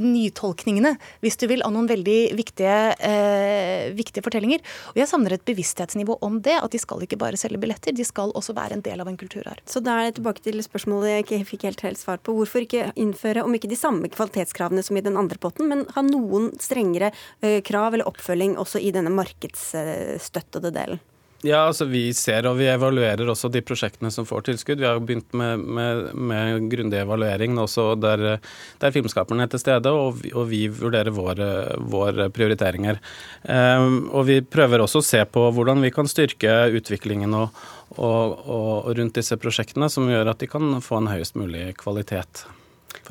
[0.00, 4.62] nytolkningene, hvis du vil, av noen veldig viktige, eh, viktige, fortellinger.
[4.94, 8.04] Og jeg savner et bevissthetsnivå om det, at de skal ikke bare selge billetter, de
[8.04, 9.60] skal også være en del av en kulturarv.
[9.66, 12.34] Så da er det tilbake til spørsmålet jeg ikke fikk helt, helt svar på.
[12.36, 16.02] Hvorfor ikke innføre, om ikke de samme kvalitetskravene som i den andre potten, men ha
[16.06, 21.02] noen strengere eh, krav eller oppfølging også i denne markedsstøttede delen?
[21.42, 24.78] Ja, altså Vi ser og vi evaluerer også de prosjektene som får tilskudd.
[24.78, 28.38] Vi har begynt med, med, med grundig evaluering også der,
[28.78, 31.50] der filmskaperne er til stede, og vi, og vi vurderer våre,
[31.82, 33.02] våre prioriteringer.
[33.42, 37.62] Um, og Vi prøver også å se på hvordan vi kan styrke utviklingen og,
[37.98, 42.46] og, og rundt disse prosjektene, som gjør at de kan få en høyest mulig kvalitet.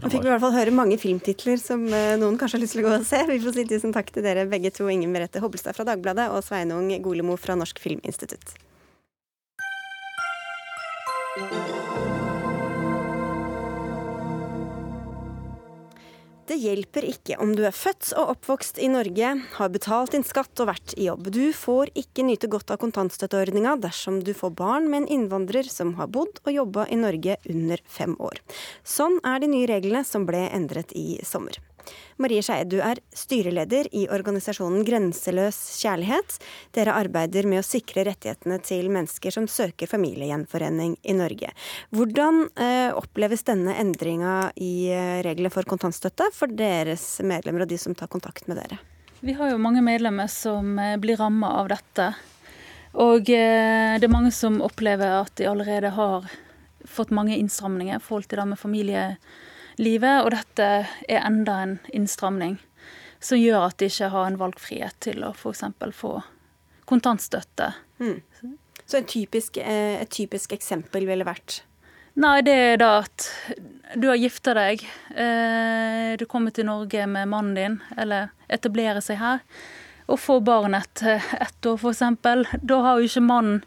[0.02, 2.78] Nå fikk vi i hvert fall høre mange filmtitler som eh, noen kanskje har lyst
[2.78, 3.22] til å gå og se.
[3.30, 6.44] Vi får si tusen takk til dere begge to, Ingen Merete Hobbelstad fra Dagbladet og
[6.46, 8.56] Sveinung Golemo fra Norsk Filminstitutt.
[16.52, 20.60] Det hjelper ikke om du er født og oppvokst i Norge, har betalt din skatt
[20.60, 21.30] og vært i jobb.
[21.32, 25.94] Du får ikke nyte godt av kontantstøtteordninga dersom du får barn med en innvandrer som
[25.96, 28.44] har bodd og jobba i Norge under fem år.
[28.84, 31.56] Sånn er de nye reglene som ble endret i sommer.
[32.22, 36.38] Marie Skeie, du er styreleder i organisasjonen Grenseløs kjærlighet.
[36.76, 41.52] Dere arbeider med å sikre rettighetene til mennesker som søker familiegjenforening i Norge.
[41.96, 47.80] Hvordan eh, oppleves denne endringa i eh, reglene for kontantstøtte for deres medlemmer og de
[47.82, 48.82] som tar kontakt med dere?
[49.22, 52.12] Vi har jo mange medlemmer som eh, blir ramma av dette.
[53.02, 56.26] Og det er mange som opplever at de allerede har
[56.84, 59.06] fått mange innstramninger i forhold til det med familie
[59.78, 60.26] livet.
[60.26, 60.68] Og dette
[61.08, 62.60] er enda en innstramning
[63.22, 65.64] som gjør at de ikke har en valgfrihet til å f.eks.
[65.94, 66.16] få
[66.90, 67.74] kontantstøtte.
[68.02, 68.22] Mm.
[68.86, 71.62] Så typisk, eh, et typisk eksempel ville vært?
[72.20, 73.28] Nei, det er da at
[73.96, 74.82] du har gifta deg.
[75.16, 79.40] Eh, du kommer til Norge med mannen din, eller etablerer seg her.
[80.12, 82.04] Og får barn etter ett år, f.eks.
[82.60, 83.62] Da har jo ikke mannen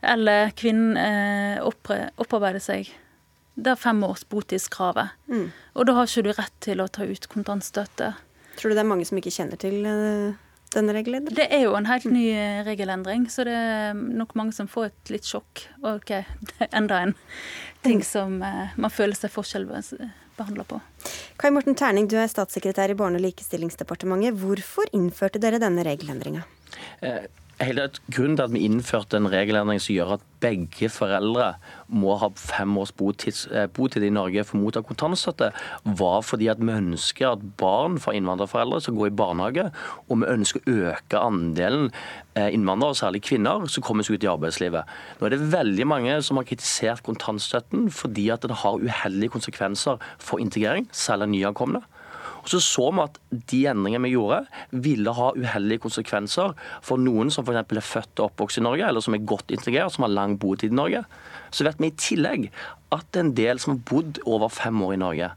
[0.00, 2.92] eller kvinnen eh, opparbeidet seg
[3.54, 5.16] det er fem års botidskravet.
[5.30, 5.48] Mm.
[5.74, 8.12] Og da har ikke du rett til å ta ut kontantstøtte.
[8.58, 10.38] Tror du det er mange som ikke kjenner til uh,
[10.74, 11.28] denne regelen?
[11.34, 14.90] Det er jo en helt ny eh, regelendring, så det er nok mange som får
[14.90, 15.64] et litt sjokk.
[15.86, 16.14] OK,
[16.50, 17.14] det er enda en
[17.86, 20.80] ting som uh, man føler seg forskjellsbehandla på.
[21.40, 24.36] Kai Morten Terning, du er statssekretær i Barne- og likestillingsdepartementet.
[24.40, 26.44] Hvorfor innførte dere denne regelendringa?
[27.60, 31.50] Hele Grunnen til at vi innførte en regelendring som gjør at begge foreldre
[31.92, 35.50] må ha fem års botid, eh, botid i Norge for å motta kontantstøtte,
[35.84, 39.66] var fordi at vi ønsker at barn fra innvandrerforeldre skal gå i barnehage,
[40.08, 41.92] og vi ønsker å øke andelen
[42.32, 44.96] eh, innvandrere, særlig kvinner, som kommer seg ut i arbeidslivet.
[45.20, 50.00] Nå er det veldig mange som har kritisert kontantstøtten fordi at den har uheldige konsekvenser
[50.16, 51.84] for integrering, særlig nyankomne.
[52.42, 53.20] Og Så så vi at
[53.52, 57.62] de endringene vi gjorde, ville ha uheldige konsekvenser for noen som f.eks.
[57.76, 60.72] er født og oppvokst i Norge, eller som er godt integrert, som har lang botid
[60.72, 61.04] i Norge.
[61.50, 62.50] Så vet vi i tillegg
[62.94, 65.30] at en del som har bodd over fem år i Norge,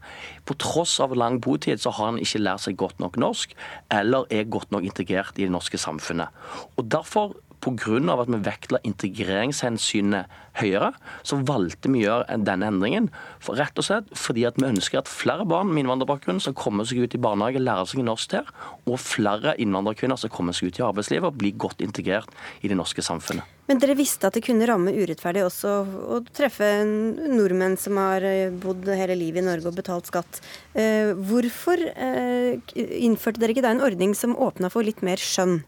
[0.44, 3.54] på tross av lang botid, så har han ikke lært seg godt nok norsk,
[3.94, 6.34] eller er godt nok integrert i det norske samfunnet.
[6.76, 8.20] Og Derfor pga.
[8.20, 10.26] at vi vektla integreringshensynet
[10.60, 10.92] høyere,
[11.26, 13.08] så valgte vi å gjøre denne endringen.
[13.42, 17.04] For rett og slett fordi vi ønsker at flere barn med innvandrerbakgrunn skal komme seg
[17.04, 18.52] ut i barnehage, lære seg norsk her,
[18.84, 22.30] og flere innvandrerkvinner skal komme seg ut i arbeidslivet og bli godt integrert
[22.62, 23.48] i det norske samfunnet.
[23.64, 25.70] Men dere visste at det kunne ramme urettferdig også
[26.12, 30.42] å treffe nordmenn som har eh, bodd hele livet i Norge og betalt skatt.
[30.76, 35.62] Eh, hvorfor eh, innførte dere ikke da en ordning som åpna for litt mer skjønn?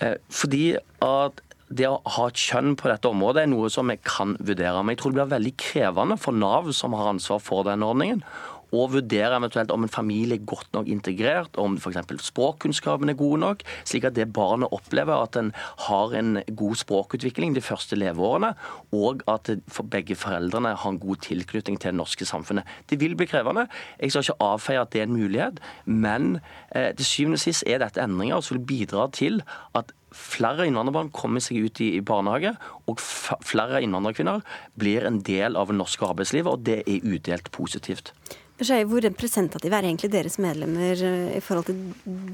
[0.00, 3.96] Eh, fordi at det å ha et kjønn på dette området er noe som vi
[4.02, 4.80] kan vurdere.
[4.82, 8.24] Men jeg tror det blir veldig krevende for Nav, som har ansvar for denne ordningen,
[8.72, 11.98] og vurdere eventuelt om en familie er godt nok integrert, om f.eks.
[12.26, 15.52] språkkunnskapene er gode nok, slik at det barnet opplever at en
[15.86, 18.52] har en god språkutvikling de første leveårene,
[18.96, 19.52] og at
[19.90, 22.68] begge foreldrene har en god tilknytning til det norske samfunnet.
[22.90, 23.66] Det vil bli krevende.
[24.00, 26.40] Jeg skal ikke avfeie at det er en mulighet, men
[26.74, 29.42] eh, til syvende og sist er dette endringer som vil bidra til
[29.78, 32.54] at flere innvandrerbarn kommer seg ut i barnehage,
[32.90, 34.42] og flere innvandrerkvinner
[34.80, 38.12] blir en del av det norske arbeidslivet, og det er udelt positivt.
[38.60, 41.78] Hvor representative er egentlig deres medlemmer eh, i forhold til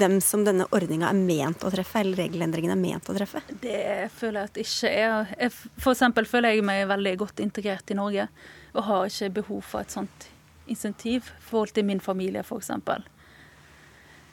[0.01, 3.45] dem som denne ordninga er ment å treffe, eller regelendringen er ment å treffe?
[3.63, 5.35] Det føler jeg at ikke er.
[5.39, 8.27] Jeg, for eksempel føler jeg meg veldig godt integrert i Norge,
[8.75, 10.31] og har ikke behov for et sånt
[10.67, 12.75] insentiv i forhold til min familie, f.eks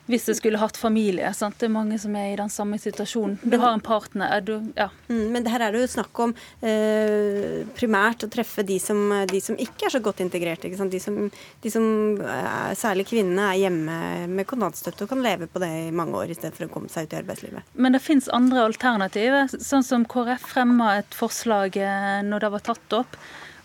[0.05, 1.29] hvis jeg skulle hatt familie.
[1.35, 1.55] Sant?
[1.59, 3.37] Det er mange som er i den samme situasjonen.
[3.39, 4.41] Du har en partner.
[4.43, 4.89] Du, ja.
[5.07, 9.39] Mm, men her er det jo snakk om eh, primært å treffe de som, de
[9.43, 10.67] som, ikke er så godt integrert.
[10.67, 11.29] De som,
[11.63, 11.85] de som
[12.19, 13.99] er, særlig kvinnene, er hjemme
[14.33, 17.15] med kontantstøtte og kan leve på det i mange år istedenfor å komme seg ut
[17.15, 17.71] i arbeidslivet.
[17.73, 19.47] Men det fins andre alternativer.
[19.55, 23.17] Sånn som KrF fremma et forslag eh, når det var tatt opp,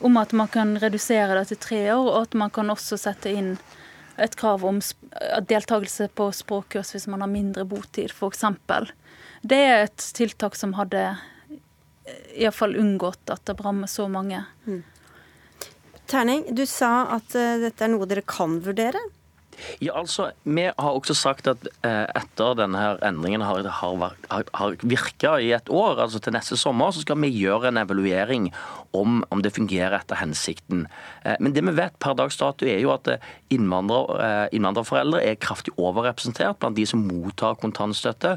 [0.07, 3.35] om at man kan redusere det til tre år, og at man kan også sette
[3.35, 3.57] inn
[4.18, 4.81] et krav om
[5.48, 8.44] deltakelse på språkkurs hvis man har mindre botid, f.eks.
[9.42, 14.42] Det er et tiltak som hadde eh, iallfall unngått at det rammer så mange.
[14.66, 14.83] Mm.
[16.09, 19.00] Terning, du sa at uh, dette er noe dere kan vurdere.
[19.83, 24.76] Ja, altså, Vi har også sagt at eh, etter denne her endringen har, har, har
[24.83, 28.50] virka i et år, altså til neste sommer, så skal vi gjøre en evaluering
[28.96, 30.87] om, om det fungerer etter hensikten.
[31.28, 35.38] Eh, men det vi vet per dags dato er jo at eh, innvandrer, innvandrerforeldre er
[35.40, 38.36] kraftig overrepresentert blant de som mottar kontantstøtte.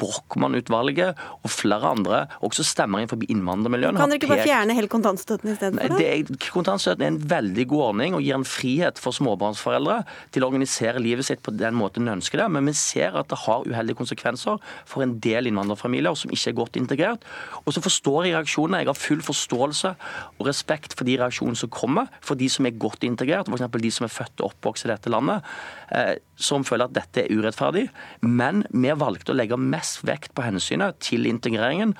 [0.00, 4.00] Brochmann-utvalget og flere andre også stemmer inn forbi innvandrermiljøene.
[4.00, 6.50] Kan dere ikke bare fjerne hele kontantstøtten istedenfor?
[6.50, 10.00] Kontantstøtten er en veldig god ordning og gir en frihet for småbarnsforeldre
[10.34, 12.48] til å organisere livet sitt på den måten de ønsker det.
[12.52, 16.58] Men vi ser at det har uheldige konsekvenser for en del innvandrerfamilier som ikke er
[16.60, 17.26] godt integrert.
[17.64, 18.82] Og så forstår jeg reaksjonene.
[18.84, 19.94] Jeg har full forståelse
[20.38, 23.66] og respekt for de reaksjonene som kommer, for de som er godt integrert, f.eks.
[23.82, 25.46] de som er født og oppvokst i dette landet,
[25.96, 27.88] eh, som føler at dette er urettferdig.
[28.26, 31.96] Men vi valgte å legge mest vekt på hensynet til integreringen,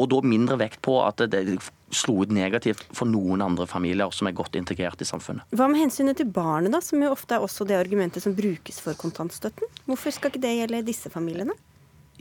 [0.00, 1.44] og da mindre vekt på at det
[1.92, 5.44] slo ut negativt for noen andre familier som er godt integrert i samfunnet.
[5.52, 8.80] Hva med hensynet til barnet, da, som jo ofte er også det argumentet som brukes
[8.82, 9.68] for kontantstøtten?
[9.84, 11.54] Hvorfor skal ikke det gjelde disse familiene?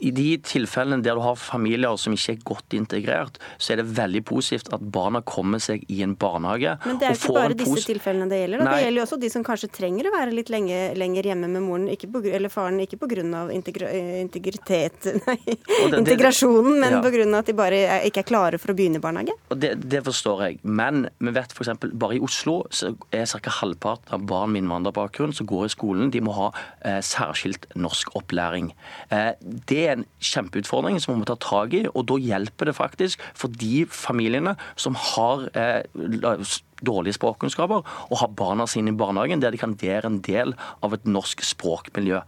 [0.02, 3.88] I de tilfellene der du har familier som ikke er godt integrert, så er det
[3.98, 6.74] veldig positivt at barna kommer seg i en barnehage.
[6.86, 8.66] Men det er jo ikke bare disse tilfellene det gjelder.
[8.66, 11.66] Det gjelder jo også de som kanskje trenger å være litt lenge, lenger hjemme med
[11.66, 13.10] moren på, eller faren, ikke pga.
[13.52, 17.02] Integra integritet, nei, det, integrasjonen, men ja.
[17.04, 17.28] pga.
[17.42, 19.36] at de bare er, ikke er klare for å begynne i barnehage.
[19.54, 20.60] Det, det, forstår jeg.
[20.64, 21.74] Men vi vet f.eks.
[21.92, 23.54] bare i Oslo så er ca.
[23.62, 26.50] halvparten av barn med innvandrerbakgrunn som går i skolen, de må ha
[26.88, 28.72] eh, særskilt norsk opplæring.
[29.14, 29.34] Eh,
[29.70, 31.84] det er en kjempeutfordring som vi må ta tak i.
[31.92, 35.84] Og da hjelper det faktisk for de familiene som har eh,
[36.82, 40.98] dårlige språkkunnskaper, og har barna sine i barnehagen, der de kan være en del av
[40.98, 42.24] et norsk språkmiljø.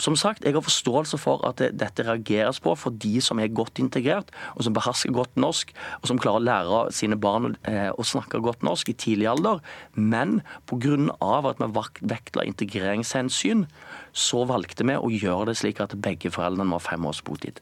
[0.00, 3.52] Som sagt, Jeg har forståelse for at det, dette reageres på for de som er
[3.52, 7.90] godt integrert, og som behersker godt norsk, og som klarer å lære sine barn eh,
[7.92, 9.60] å snakke godt norsk i tidlig alder.
[9.94, 10.96] Men pga.
[11.20, 13.66] at vi vektla integreringshensyn,
[14.12, 17.60] så valgte vi å gjøre det slik at begge foreldrene må ha fem års botid.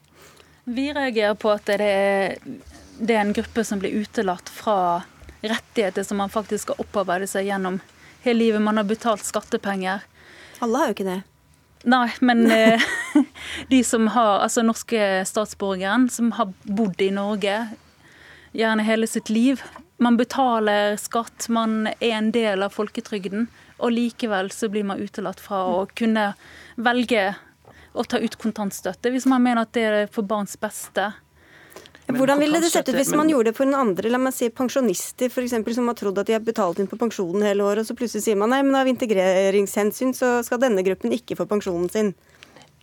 [0.63, 2.37] Vi reagerer på at det er,
[2.99, 5.03] det er en gruppe som blir utelatt fra
[5.41, 7.79] rettigheter som man faktisk skal opparbeide seg gjennom
[8.23, 8.63] hele livet.
[8.63, 10.05] Man har betalt skattepenger.
[10.63, 11.19] Alle har jo ikke det.
[11.83, 12.81] Nei, men eh,
[13.67, 17.61] de som har altså norske statsborgeren som har bodd i Norge
[18.51, 19.63] gjerne hele sitt liv.
[19.99, 23.47] Man betaler skatt, man er en del av folketrygden.
[23.79, 26.33] Og likevel så blir man utelatt fra å kunne
[26.75, 27.29] velge
[27.93, 31.09] å ta ut kontantstøtte, hvis man mener at det er for barns beste.
[32.09, 34.49] Hvordan ville det sett ut hvis man gjorde det for en andre, la meg si
[34.49, 37.89] pensjonister f.eks., som har trodd at de har betalt inn på pensjonen hele året, og
[37.91, 41.91] så plutselig sier man nei, men av integreringshensyn så skal denne gruppen ikke få pensjonen
[41.93, 42.13] sin?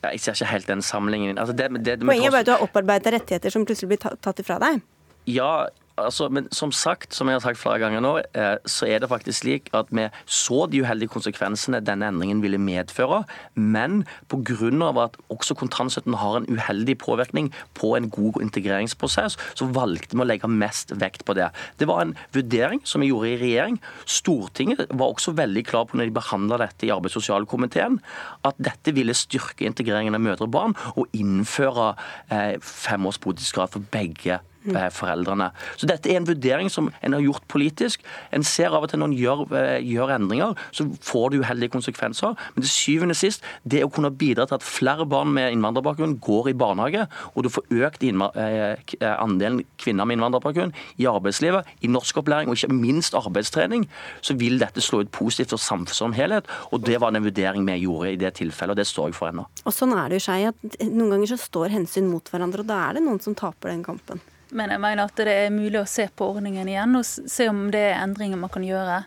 [0.05, 1.41] Jeg ser ikke helt den sammenligningen.
[1.43, 4.03] Altså det, det, det, Poenget er bare at du har opparbeidet rettigheter som plutselig blir
[4.23, 4.79] tatt ifra deg.
[5.27, 9.03] Ja, altså, men som sagt, som jeg har sagt flere ganger nå, eh, så er
[9.03, 13.25] det faktisk slik at vi så de uheldige konsekvensene denne endringen ville medføre.
[13.55, 14.57] Men pga.
[15.03, 20.29] at også kontantstøtten har en uheldig påvirkning på en god integreringsprosess, så valgte vi å
[20.29, 21.51] legge mest vekt på det.
[21.79, 23.81] Det var en vurdering som vi gjorde i regjering.
[24.05, 28.01] Stortinget var også veldig klar på når de behandla dette i arbeids- og sosialkomiteen,
[28.45, 31.95] at dette ville styrke integreringen av mødre og barn og innføre
[32.31, 34.41] eh, femårs botidskrav for begge
[34.75, 35.51] foreldrene.
[35.77, 38.03] Så dette er en vurdering som en har gjort politisk.
[38.33, 41.75] En ser av og til når en gjør, eh, gjør endringer, så får det uheldige
[41.75, 42.37] konsekvenser.
[42.55, 46.19] Men til syvende og sist, det å kunne bidra til at flere barn med innvandrerbakgrunn
[46.21, 52.49] går i barnehage, og du får økt andelen kvinner med innvandrerbakgrunn i arbeidslivet, i norskopplæring
[52.51, 53.87] og ikke minst arbeidstrening,
[54.21, 56.49] så vil dette slå ut positivt for samfunnet som helhet.
[56.73, 59.33] Og det var den vurdering vi gjorde i det tilfellet, og det står jeg for
[59.33, 59.47] ennå.
[59.65, 62.71] Og sånn er det jo skei, at noen ganger så står hensyn mot hverandre, og
[62.71, 64.23] da er det noen som taper den kampen.
[64.57, 67.67] Men jeg mener at det er mulig å se på ordningen igjen, og se om
[67.75, 69.05] det er endringer man kan gjøre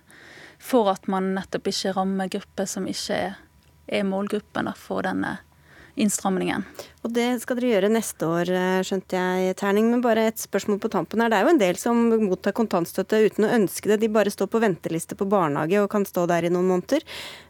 [0.59, 3.19] for at man nettopp ikke rammer grupper som ikke
[3.89, 5.39] er målgruppen for denne
[5.99, 6.63] innstramningen.
[7.03, 9.89] Og Det skal dere gjøre neste år, eh, skjønte jeg, Terning.
[9.91, 11.29] Men bare et spørsmål på tampen her.
[11.29, 13.99] Det er jo en del som mottar kontantstøtte uten å ønske det.
[13.99, 17.03] De bare står på venteliste på barnehage og kan stå der i noen måneder.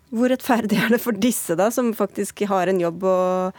[0.10, 3.54] Hvor rettferdig er det for disse, da, som faktisk har en jobb og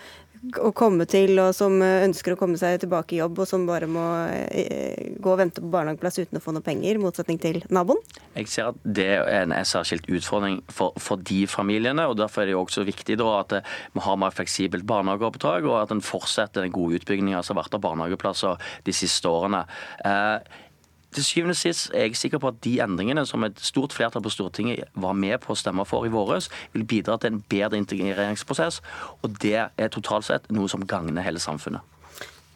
[0.61, 3.89] å komme til, og som ønsker å komme seg tilbake i jobb, og som bare
[3.91, 7.61] må eh, gå og vente på barnehageplass uten å få noe penger, i motsetning til
[7.69, 8.01] naboen?
[8.39, 12.07] Jeg ser at det er en særskilt utfordring for, for, de familiene.
[12.09, 13.59] og Derfor er det jo også viktig da, at
[13.95, 17.77] vi har mer fleksibelt barnehageoppdrag, og at en fortsetter den gode utbyggingen som har vært
[17.77, 19.67] av barnehageplasser de siste årene.
[20.09, 20.67] Eh,
[21.15, 24.23] til syvende og sist er jeg sikker på at de endringene som et stort flertall
[24.23, 27.81] på Stortinget var med på å stemme for i våres, vil bidra til en bedre
[27.81, 28.81] integreringsprosess.
[29.23, 31.83] Og det er totalt sett noe som gagner hele samfunnet.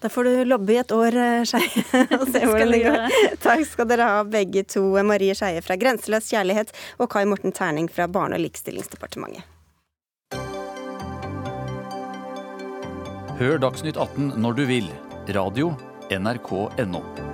[0.04, 1.84] Da får du lobbe i et år, eh, Skeie,
[2.20, 3.14] og se hvordan det går.
[3.40, 7.88] Takk skal dere ha begge to, Marie Skeie fra Grenseløs kjærlighet og Kai Morten Terning
[7.88, 9.48] fra Barne- og likestillingsdepartementet.
[13.40, 14.92] Hør Dagsnytt 18 når du vil.
[15.34, 15.72] Radio
[16.12, 17.33] NRK.no.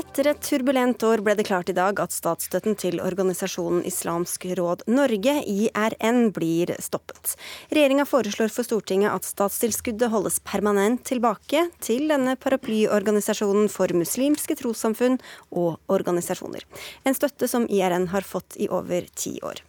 [0.00, 4.86] Etter et turbulent år ble det klart i dag at statsstøtten til organisasjonen Islamsk råd
[4.88, 7.34] Norge, IRN, blir stoppet.
[7.74, 15.20] Regjeringa foreslår for Stortinget at statstilskuddet holdes permanent tilbake til denne paraplyorganisasjonen for muslimske trossamfunn
[15.50, 16.64] og organisasjoner.
[17.04, 19.60] En støtte som IRN har fått i over ti år.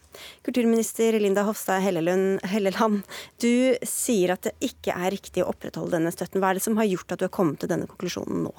[0.48, 3.04] Kulturminister Linda Hofstad Helleland,
[3.44, 3.54] du
[3.84, 6.40] sier at det ikke er riktig å opprettholde denne støtten.
[6.40, 8.56] Hva er det som har gjort at du har kommet til denne konklusjonen nå?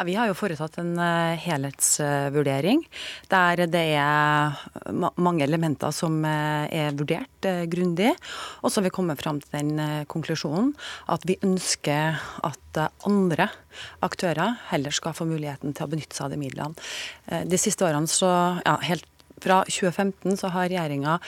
[0.00, 2.78] Ja, vi har jo foretatt en eh, helhetsvurdering
[3.28, 4.54] der det er
[5.20, 8.14] mange elementer som eh, er vurdert eh, grundig.
[8.64, 10.70] Og så har vi kommet fram til den konklusjonen
[11.12, 12.16] at vi ønsker
[12.48, 13.50] at andre
[14.00, 16.88] aktører heller skal få muligheten til å benytte seg av de midlene.
[17.52, 18.30] De siste årene så,
[18.64, 19.04] ja, helt
[19.44, 21.18] fra 2015 så har regjeringa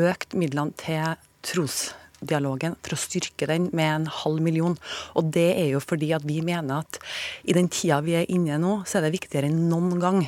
[0.00, 1.12] økt midlene til
[1.44, 1.90] tros
[2.28, 4.76] dialogen for å styrke den med en halv million.
[5.18, 7.00] Og det er jo fordi at vi mener at
[7.44, 10.22] i den tida vi er inne nå, så er det viktigere enn noen gang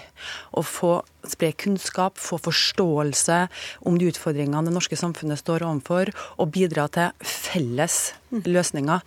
[0.56, 0.98] å få
[1.32, 3.40] spre kunnskap, få forståelse
[3.88, 7.98] om de utfordringene det norske samfunnet står overfor, og bidra til felles
[8.30, 9.04] løsninger.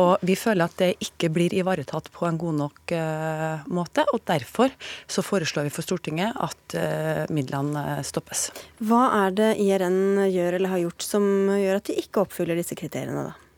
[0.00, 4.22] Og vi føler at det ikke blir ivaretatt på en god nok uh, måte, og
[4.28, 4.72] derfor
[5.10, 8.48] så foreslår vi for Stortinget at uh, midlene stoppes.
[8.78, 11.24] Hva er det IRN gjør eller har gjort som
[11.56, 13.49] gjør at de ikke oppfyller disse kriteriene, da?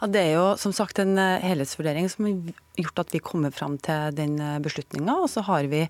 [0.00, 3.54] Ja, det er jo som sagt en eh, helhetsvurdering som har gjort at vi kommer
[3.54, 5.16] fram til den eh, beslutninga.
[5.24, 5.84] Og så har vi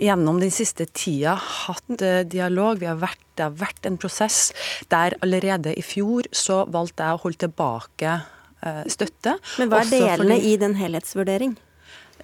[0.00, 2.80] gjennom den siste tida hatt eh, dialog.
[2.82, 4.52] Vi har vært, det har vært en prosess
[4.92, 8.20] der allerede i fjor så valgte jeg å holde tilbake
[8.62, 9.32] støtte.
[9.58, 11.56] Men hva er delene i den helhetsvurdering?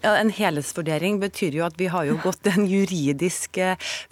[0.04, 3.58] Ja, En helhetsvurdering betyr jo at vi har jo gått en juridisk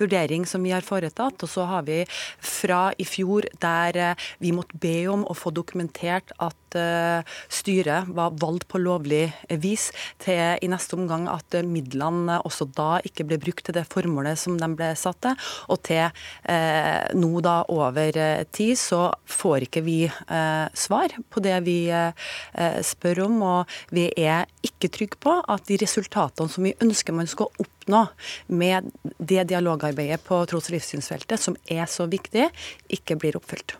[0.01, 1.45] vurdering som vi har foretatt.
[1.47, 2.01] Og så har vi
[2.43, 8.37] fra i fjor der vi måtte be om å få dokumentert at eh, styret var
[8.41, 9.25] valgt på lovlig
[9.63, 9.91] vis,
[10.23, 14.59] til i neste omgang at midlene også da ikke ble brukt til det formålet som
[14.61, 15.47] de ble satt til.
[15.73, 18.21] Og til eh, nå da over
[18.55, 24.09] tid så får ikke vi eh, svar på det vi eh, spør om, og vi
[24.17, 28.03] er ikke trygge på at de resultatene som vi ønsker man skal oppnå
[28.47, 32.49] med det dialogarbeidet på tros- og livssynsfeltet, som er så viktig,
[32.93, 33.77] ikke blir oppfylt.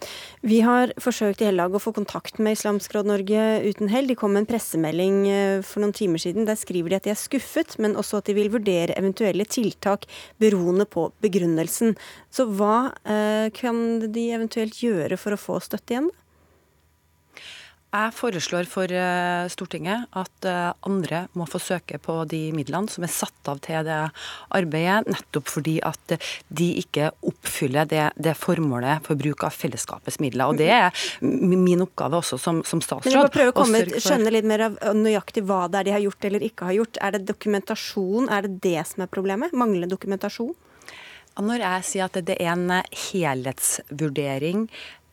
[0.47, 4.07] Vi har forsøkt i hele dag å få kontakt med Islamsk Råd Norge uten hell.
[4.07, 6.47] De kom med en pressemelding eh, for noen timer siden.
[6.49, 10.07] Der skriver de at de er skuffet, men også at de vil vurdere eventuelle tiltak
[10.43, 11.97] beroende på begrunnelsen.
[12.31, 13.83] Så hva eh, kan
[14.13, 16.13] de eventuelt gjøre for å få støtte igjen?
[17.97, 23.07] Jeg foreslår for eh, Stortinget at eh, andre må få søke på de midlene som
[23.07, 23.99] er satt av til det
[24.57, 26.17] arbeidet, nettopp fordi at
[26.49, 30.51] de ikke oppfyller det, det formålet for bruk av fellesskapets midler.
[30.51, 33.09] Og Det er min oppgave også som, som statsråd.
[33.09, 35.97] Men jeg må prøve å komme, skjønne litt mer av nøyaktig hva det er de
[35.97, 37.01] har gjort eller ikke har gjort.
[37.01, 39.57] Er det dokumentasjon, er det det som er problemet?
[39.57, 40.55] Manglende dokumentasjon?
[41.37, 44.71] Når jeg sier at det er en helhetsvurdering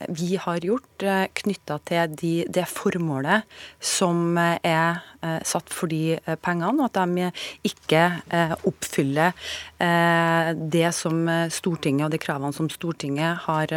[0.10, 3.48] vi har gjort eh, knytta til de, det formålet
[3.84, 7.30] som eh, er eh, satt for de pengene, og at de
[7.68, 8.04] ikke
[8.68, 9.34] oppfyller
[10.74, 13.74] det som Stortinget og de kravene som Stortinget har,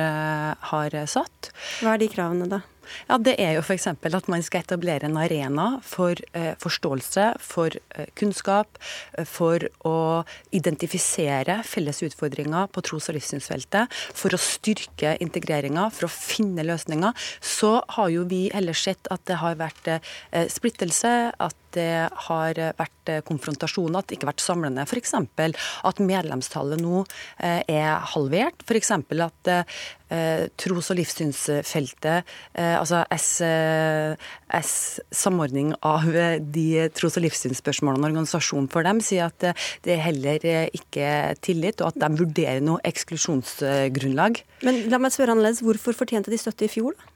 [0.70, 1.50] har satt.
[1.80, 2.60] Hva er de kravene, da?
[3.08, 3.86] Ja, Det er jo f.eks.
[3.88, 8.78] at man skal etablere en arena for eh, forståelse, for eh, kunnskap,
[9.18, 10.24] eh, for å
[10.56, 17.12] identifisere felles utfordringer på tros- og livssynsfeltet, for å styrke integreringa, for å finne løsninger.
[17.40, 22.58] Så har jo vi ellers sett at det har vært eh, splittelse, at det har
[22.78, 24.86] vært eh, konfrontasjoner, at det ikke har vært samlende.
[24.86, 25.14] F.eks.
[25.16, 28.64] at medlemstallet nå eh, er halvert.
[28.66, 28.92] F.eks.
[28.96, 34.74] at eh, tros- og livssynsfeltet, altså S, S,
[35.10, 39.48] samordning av de tros- og livssynsspørsmålene, organisasjonen for dem, sier at
[39.82, 44.38] det er heller ikke er tillit, og at de vurderer noe eksklusjonsgrunnlag.
[44.62, 47.15] Men la meg spørre annerledes, hvorfor fortjente de støtte i fjor, da?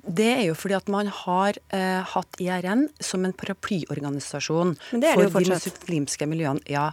[0.00, 5.50] Det er jo fordi at man har eh, hatt IRN som en paraplyorganisasjon for de
[5.52, 6.62] muslimske miljøene.
[6.70, 6.90] Ja,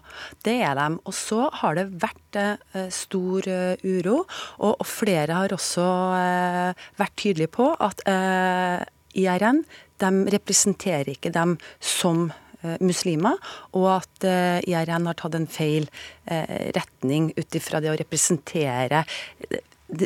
[0.47, 0.87] det er de.
[1.07, 4.19] Og så har det vært eh, stor uh, uro,
[4.57, 5.85] og, og, flere har også
[6.17, 8.83] eh, vært tydelige på at eh,
[9.17, 9.63] IRN
[10.01, 12.27] de representerer ikke dem som
[12.61, 13.39] eh, muslimer,
[13.77, 14.27] og at
[14.67, 15.87] IRN har tatt en feil
[16.27, 19.05] retning ut ifra det å representere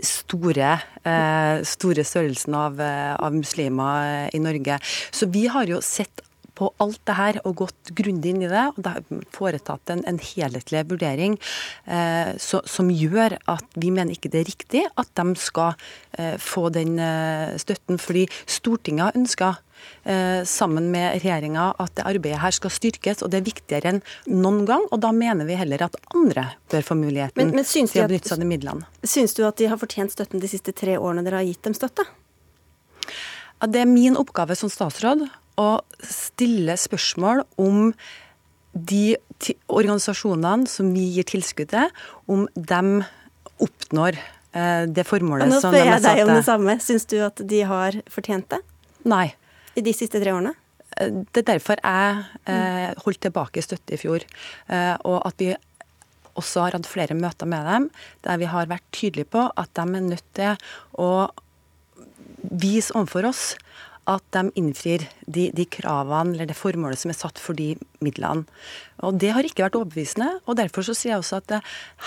[0.04, 4.80] store, eh, store størrelsen av, eh, av, muslimer i Norge.
[5.12, 6.22] Så vi har jo sett
[6.62, 8.68] på alt det her og gått grundig inn i det.
[8.76, 11.40] og det har foretatt en, en helhetlig vurdering
[11.86, 15.74] eh, så, som gjør at vi mener ikke det er riktig at de skal
[16.20, 18.00] eh, få den eh, støtten.
[18.02, 19.56] Fordi Stortinget har ønska
[20.04, 24.00] Eh, sammen med regjeringa at det arbeidet her skal styrkes, og det er viktigere enn
[24.30, 24.88] noen gang.
[24.90, 28.32] Og da mener vi heller at andre bør få muligheten men, men til å benytte
[28.32, 28.90] seg av de midlene.
[29.06, 31.78] Syns du at de har fortjent støtten de siste tre årene dere har gitt dem
[31.78, 32.08] støtte?
[33.62, 35.28] Ja, det er min oppgave som statsråd
[35.62, 35.70] å
[36.02, 37.92] stille spørsmål om
[38.72, 39.18] de
[39.68, 41.92] organisasjonene som vi gir tilskudd til,
[42.32, 43.04] om de
[43.62, 45.92] oppnår eh, det formålet som de er satt til.
[45.92, 46.78] Nå spør jeg deg om det samme.
[46.84, 48.62] Syns du at de har fortjent det?
[49.12, 49.28] Nei
[49.78, 50.54] i de siste tre årene?
[50.92, 54.26] Det er derfor jeg eh, holdt tilbake støtte i fjor.
[54.68, 55.54] Eh, og at vi
[56.40, 57.88] også har hatt flere møter med dem
[58.26, 61.10] der vi har vært tydelige på at de er nødt til å
[62.42, 63.44] vise overfor oss
[64.10, 68.48] at de innfrir de, de, kravene eller det formålet som er satt for de midlene.
[69.06, 70.42] Og Det har ikke vært overbevisende.
[70.46, 71.62] og Derfor så sier jeg også at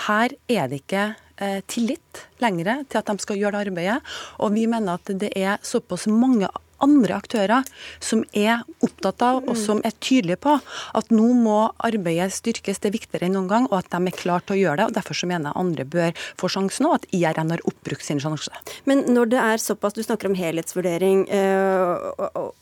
[0.07, 1.05] her er det ikke
[1.39, 3.99] eh, tillit lenger til at de skal gjøre det arbeidet.
[4.39, 6.49] Og vi mener at det er såpass mange
[6.85, 7.65] andre aktører
[8.03, 10.55] som er opptatt av og som er tydelige på
[10.97, 14.15] at nå må arbeidet styrkes, det er viktigere enn noen gang, og at de er
[14.15, 14.87] klare til å gjøre det.
[14.89, 18.21] og Derfor så mener jeg andre bør få sjansen, og at IRN har oppbrukt sin
[18.23, 18.53] sjanse.
[18.89, 21.93] Men når det er såpass, du snakker om helhetsvurdering øh,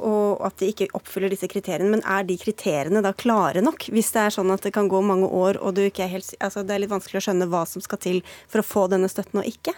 [0.04, 3.88] og at de ikke oppfyller disse kriteriene, men er de kriteriene da klare nok?
[3.94, 6.34] Hvis det er sånn at det kan gå mange år og du ikke er helt,
[6.44, 9.12] altså det er litt vanskelig å skjønne hva som skal til for å få denne
[9.12, 9.76] støtten og ikke?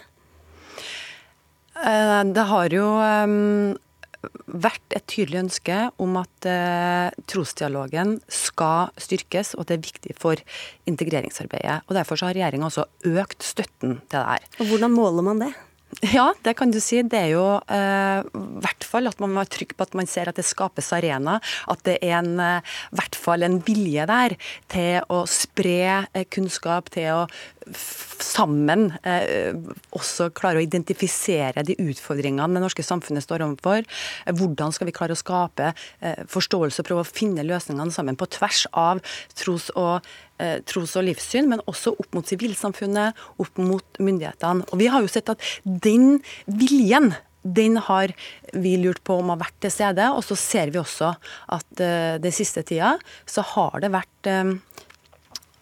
[1.84, 3.76] Eh, det har jo ehm,
[4.46, 10.16] vært et tydelig ønske om at eh, trosdialogen skal styrkes, og at det er viktig
[10.18, 10.42] for
[10.90, 11.82] integreringsarbeidet.
[11.86, 14.50] Og Derfor har regjeringa også økt støtten til det her.
[14.60, 15.52] Og Hvordan måler man det?
[16.04, 16.98] Ja, det kan du si.
[17.08, 19.94] Det er jo eh, i eh, hvert fall at man må være trygg på at
[19.96, 21.38] man ser at det skapes arena.
[21.72, 24.36] At det er en, eh, hvert fall en vilje der
[24.72, 27.22] til å spre eh, kunnskap, til å
[28.22, 29.56] sammen eh,
[29.96, 33.86] også klare å identifisere de utfordringene det norske samfunnet står overfor.
[34.38, 38.28] Hvordan skal vi klare å skape eh, forståelse og prøve å finne løsningene sammen på
[38.36, 39.02] tvers av
[39.34, 40.06] tros og,
[40.68, 44.66] tros og livssyn, men også opp mot sivilsamfunnet, opp mot myndighetene.
[44.68, 47.14] Og Vi har jo sett at den viljen
[47.46, 48.12] den har
[48.52, 50.08] vi lurt på om har vært til stede.
[50.12, 51.12] Og så ser vi også
[51.54, 52.96] at uh, den siste tida
[53.28, 54.56] så har det vært uh,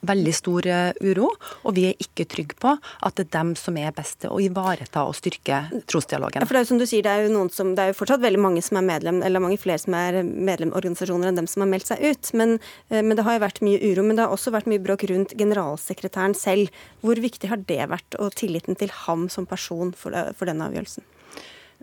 [0.08, 1.30] veldig stor eh, uro,
[1.64, 4.40] og vi er ikke trygge på at det er dem som er best til å
[4.42, 6.42] ivareta og styrke trosdialogen.
[6.42, 7.92] Ja, for det er jo som du sier, det er jo, noen som, det er
[7.92, 11.50] jo fortsatt veldig mange som er medlem, eller mange flere som er medlemorganisasjoner enn dem
[11.50, 12.32] som har meldt seg ut.
[12.36, 12.56] Men,
[12.90, 14.06] eh, men, det har jo vært mye uro.
[14.06, 16.72] Men det har også vært mye bråk rundt generalsekretæren selv.
[17.04, 20.68] Hvor viktig har det vært, og tilliten til ham som person for, det, for denne
[20.70, 21.06] avgjørelsen?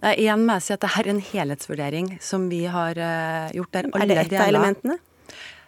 [0.02, 2.98] Igjen må jeg si at Dette er en helhetsvurdering som vi har
[3.54, 3.76] gjort.
[3.76, 4.98] Der er det et av elementene?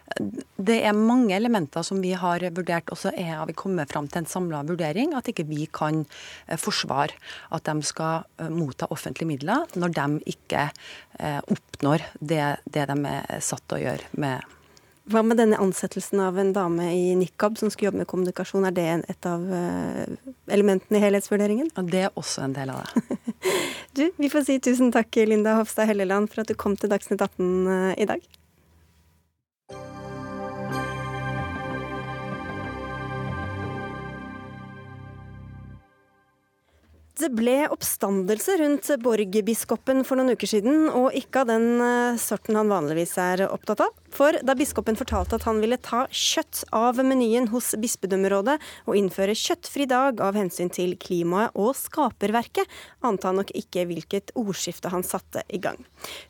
[0.04, 4.20] Det er mange elementer som vi har vurdert, og så har vi kommet fram til
[4.20, 5.14] en samla vurdering.
[5.16, 6.02] At ikke vi kan
[6.46, 7.16] eh, forsvare
[7.56, 12.98] at de skal eh, motta offentlige midler når de ikke eh, oppnår det, det de
[13.10, 14.52] er satt til å gjøre med
[15.10, 18.68] Hva med denne ansettelsen av en dame i nikab som skulle jobbe med kommunikasjon?
[18.68, 19.42] Er det et av
[20.48, 21.72] elementene i helhetsvurderingen?
[21.74, 23.18] Ja, det er også en del av det.
[23.98, 27.20] du, vi får si tusen takk, Linda Hofstad Helleland, for at du kom til Dagsnytt
[27.20, 27.44] 18
[27.74, 28.24] eh, i dag.
[37.14, 42.58] Det ble oppstandelse rundt Borg-biskopen for noen uker siden, og ikke av den eh, sorten
[42.58, 43.92] han vanligvis er opptatt av.
[44.14, 48.56] For da biskopen fortalte at han ville ta kjøtt av menyen hos bispedømmerådet
[48.86, 52.70] og innføre kjøttfri dag av hensyn til klimaet og skaperverket,
[53.02, 55.80] ante han nok ikke hvilket ordskifte han satte i gang.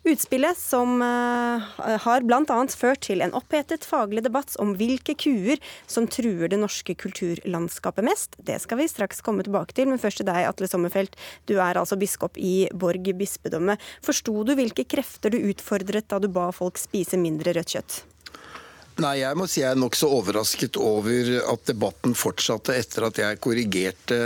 [0.09, 1.61] Utspillet, som uh,
[2.07, 2.41] har bl.a.
[2.73, 5.61] ført til en opphetet faglig debatt om hvilke kuer
[5.91, 9.91] som truer det norske kulturlandskapet mest, det skal vi straks komme tilbake til.
[9.91, 11.19] Men først til deg, Atle Sommerfelt.
[11.51, 13.77] Du er altså biskop i Borg bispedømme.
[14.05, 18.03] Forsto du hvilke krefter du utfordret da du ba folk spise mindre rødt kjøtt?
[19.03, 23.41] Nei, jeg må si jeg er nokså overrasket over at debatten fortsatte etter at jeg
[23.43, 24.19] korrigerte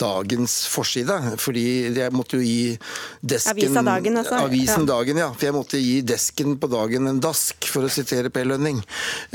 [0.00, 1.16] dagens forside.
[1.36, 2.78] Fordi jeg måtte jo gi
[3.20, 4.38] desken Avisa Dagen, altså.
[4.46, 4.88] Avisen ja.
[4.94, 5.26] Dagen, ja.
[5.34, 8.80] For jeg måtte gi desken på dagen en dask, for å sitere Per Lønning.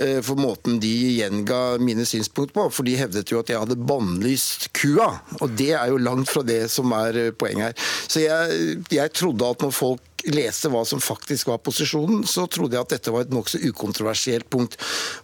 [0.02, 2.66] Eh, for måten de gjenga mine synspunkt på.
[2.74, 5.12] For de hevdet jo at jeg hadde bannlyst kua.
[5.44, 7.94] Og det er jo langt fra det som er poenget her.
[8.10, 12.78] Så jeg, jeg trodde at når folk leste hva som faktisk var posisjonen, så trodde
[12.78, 14.78] jeg at dette var et nokså ukontroversielt punkt.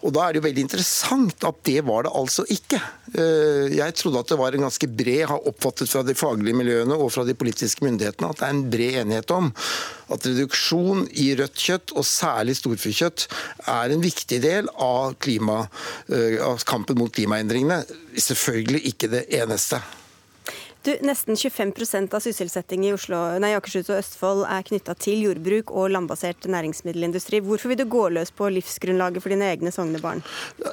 [0.04, 2.82] Og da er det jo veldig interessant at det var det altså ikke.
[3.14, 6.97] Eh, jeg trodde at det var en ganske bred, har oppfattet fra de faglige miljøene
[6.97, 9.54] og fra de politiske myndighetene, at det er en bred enighet om
[10.10, 13.28] at reduksjon i rødt kjøtt, og særlig storfekjøtt,
[13.70, 15.62] er en viktig del av, klima,
[16.10, 17.84] eh, av kampen mot klimaendringene.
[18.18, 19.82] Selvfølgelig ikke det eneste.
[20.84, 25.73] Du, Nesten 25% av sysselsetting i Oslo, nei, Akershus og Østfold er knytta til jordbruk
[25.75, 27.41] og landbasert næringsmiddelindustri.
[27.43, 30.23] Hvorfor vil du gå løs på livsgrunnlaget for dine egne sognebarn?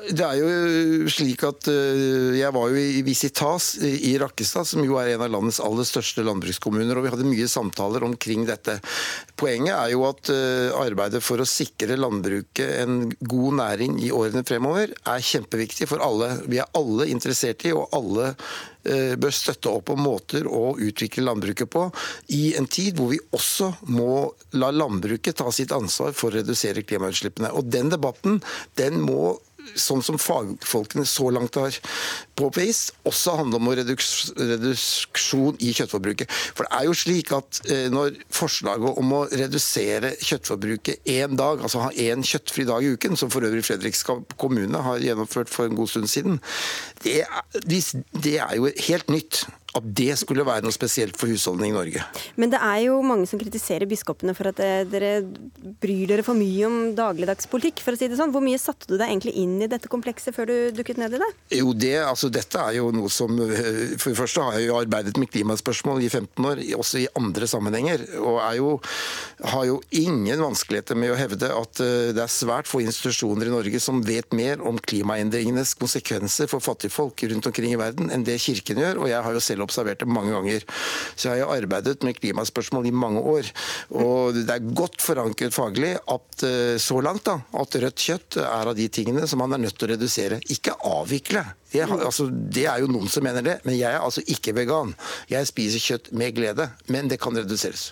[0.06, 4.94] Det er jo slik at eh, Jeg var jo i Visitas i Rakkestad, som jo
[5.00, 8.78] er en av landets aller største landbrukskommuner, og vi hadde mye samtaler omkring dette.
[9.34, 14.46] Poenget er jo at eh, arbeidet for å sikre landbruket en god næring i årene
[14.46, 16.30] fremover er kjempeviktig for alle.
[16.46, 18.36] Vi er alle interessert i, og alle
[18.86, 21.88] Eh, bør støtte opp om måter å utvikle landbruket på,
[22.34, 24.22] i en tid hvor vi også må
[24.56, 27.52] la landbruket ta sitt ansvar for å redusere klimautslippene.
[27.56, 28.40] Og Den debatten
[28.78, 29.36] den må
[29.74, 31.74] sånn som fagfolkene så langt har
[32.38, 36.30] påvist, også handler om reduksjon i kjøttforbruket.
[36.56, 41.62] For det er jo slik at eh, når forslaget om å redusere kjøttforbruket én dag,
[41.64, 45.68] altså ha én kjøttfri dag i uken, som for øvrig Fredrikstad kommune har gjennomført for
[45.68, 46.40] en god stund siden,
[47.04, 49.46] det er, det er jo helt nytt
[49.76, 52.04] at det skulle være noe spesielt for husholdning i Norge.
[52.40, 55.12] Men det er jo mange som kritiserer biskopene for at eh, dere
[55.82, 58.32] bryr dere for mye om dagligdags politikk, for å si det sånn.
[58.34, 61.20] Hvor mye satte du deg egentlig inn i dette komplekset før du dukket ned i
[61.22, 61.30] det?
[61.58, 64.78] Jo, det, altså dette er jo noe som eh, For det første har jeg jo
[64.80, 68.06] arbeidet med klimaspørsmål i 15 år, også i andre sammenhenger.
[68.22, 68.72] Og jo,
[69.52, 73.54] har jo ingen vanskeligheter med å hevde at eh, det er svært få institusjoner i
[73.54, 78.38] Norge som vet mer om klimaendringenes konsekvenser for fattigfolk rundt omkring i verden enn det
[78.42, 79.02] Kirken gjør.
[79.04, 80.64] Og jeg har jo selv observert det mange ganger.
[81.14, 83.50] Så jeg har arbeidet med klimaspørsmål i mange år.
[83.96, 88.72] Og det er godt forankret faglig at eh, så langt da, at rødt kjøtt er
[88.72, 90.40] av de tingene som man er nødt til å redusere.
[90.52, 91.44] Ikke avvikle.
[91.72, 94.94] Det, altså, det er jo noen som mener det, men jeg er altså ikke vegan.
[95.32, 97.90] Jeg spiser kjøtt med glede, men det kan reduseres.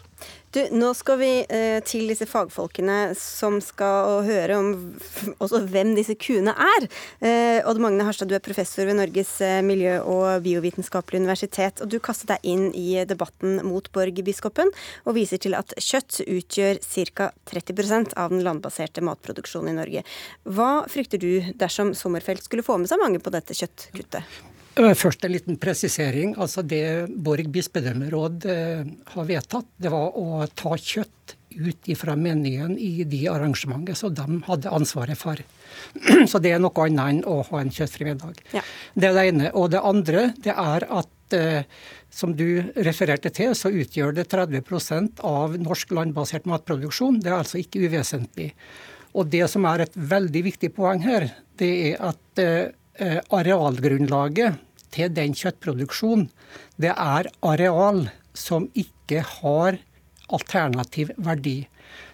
[0.55, 4.69] Du, nå skal vi eh, til disse fagfolkene som skal høre om
[5.43, 6.87] også hvem disse kuene er.
[7.19, 11.83] Eh, Odd Magne Harstad, du er professor ved Norges eh, miljø- og biovitenskapelige universitet.
[11.83, 14.71] og Du kastet deg inn i debatten mot Borg-biskopen
[15.03, 17.31] og viser til at kjøtt utgjør ca.
[17.51, 20.07] 30% av den landbaserte matproduksjonen i Norge.
[20.47, 24.54] Hva frykter du dersom Sommerfelt skulle få med seg mange på dette kjøttkuttet?
[24.75, 26.35] Først en liten presisering.
[26.41, 32.75] Altså Det Borg bispedømmeråd eh, har vedtatt, det var å ta kjøtt ut fra menyen
[32.83, 35.39] i de arrangementene som de hadde ansvaret for.
[36.31, 38.41] Så det er noe annet enn å ha en kjøttfri middag.
[38.57, 38.65] Ja.
[38.99, 39.53] Det er det ene.
[39.55, 41.63] Og det andre det er at eh,
[42.11, 47.23] som du refererte til, så utgjør det 30% av norsk landbasert matproduksjon.
[47.23, 48.51] Det er altså ikke uvesentlig.
[49.15, 51.31] Og det som er et veldig viktig poeng her,
[51.63, 54.61] det er at Eh, arealgrunnlaget
[54.95, 56.29] til den kjøttproduksjonen,
[56.79, 59.79] det er areal som ikke har
[60.33, 61.65] alternativ verdi.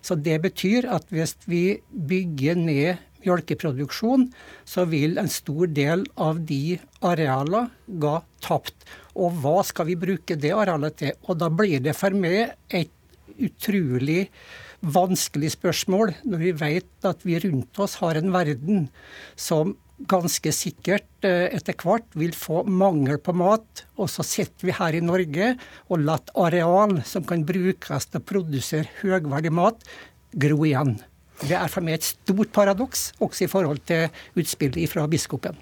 [0.02, 4.30] Så Det betyr at hvis vi bygger ned mjølkeproduksjon,
[4.64, 8.74] så vil en stor del av de arealene gå tapt.
[9.14, 11.12] Og hva skal vi bruke det arealet til?
[11.28, 12.92] Og da blir det for meg et
[13.40, 14.28] utrolig
[14.80, 18.88] vanskelig spørsmål når vi vet at vi rundt oss har en verden
[19.36, 19.76] som
[20.08, 23.84] ganske sikkert eh, etter hvert vil få mangel på mat.
[24.00, 25.54] Og så sitter vi her i Norge
[25.88, 29.84] og lar areal som kan brukes til å produsere høgverdig mat,
[30.40, 30.96] gro igjen.
[31.40, 35.56] Det er for meg et stort paradoks, også i forhold til utspillet fra biskopen.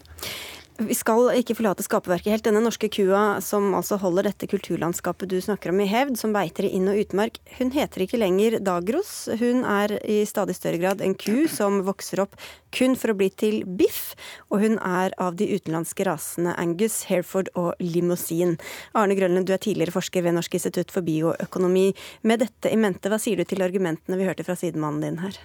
[0.79, 2.45] Vi skal ikke forlate skaperverket helt.
[2.47, 6.68] Denne norske kua som altså holder dette kulturlandskapet du snakker om i hevd, som beiter
[6.68, 9.11] i inn- og utmark, hun heter ikke lenger Dagros.
[9.41, 12.39] Hun er i stadig større grad en ku som vokser opp
[12.70, 14.14] kun for å bli til biff,
[14.55, 18.55] og hun er av de utenlandske rasene Angus, Hereford og Limousin.
[18.95, 21.89] Arne Grønlund, du er tidligere forsker ved Norsk institutt for bioøkonomi.
[22.22, 25.43] Med dette i mente, hva sier du til argumentene vi hørte fra sidemannen din her?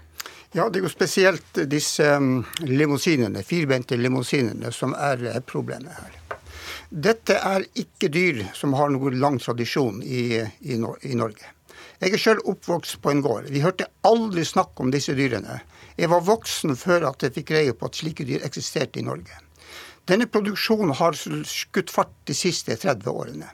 [0.54, 6.20] Ja, Det er jo spesielt disse um, limousinene, firbente limousinene som er eh, problemet her.
[6.94, 11.50] Dette er ikke dyr som har noen lang tradisjon i, i, i Norge.
[12.04, 13.48] Jeg er selv oppvokst på en gård.
[13.50, 15.62] Vi hørte aldri snakk om disse dyrene.
[15.98, 19.40] Jeg var voksen før at jeg fikk greie på at slike dyr eksisterte i Norge.
[20.06, 23.50] Denne produksjonen har skutt fart de siste 30 årene.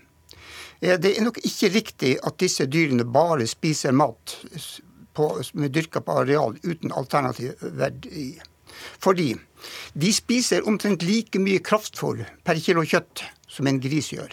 [0.82, 4.36] Eh, det er nok ikke riktig at disse dyrene bare spiser mat
[5.20, 8.32] på, som er dyrka på areal uten alternativ verdi.
[9.04, 9.34] Fordi
[9.94, 14.32] de spiser omtrent like mye kraftfôr per kilo kjøtt som en gris gjør.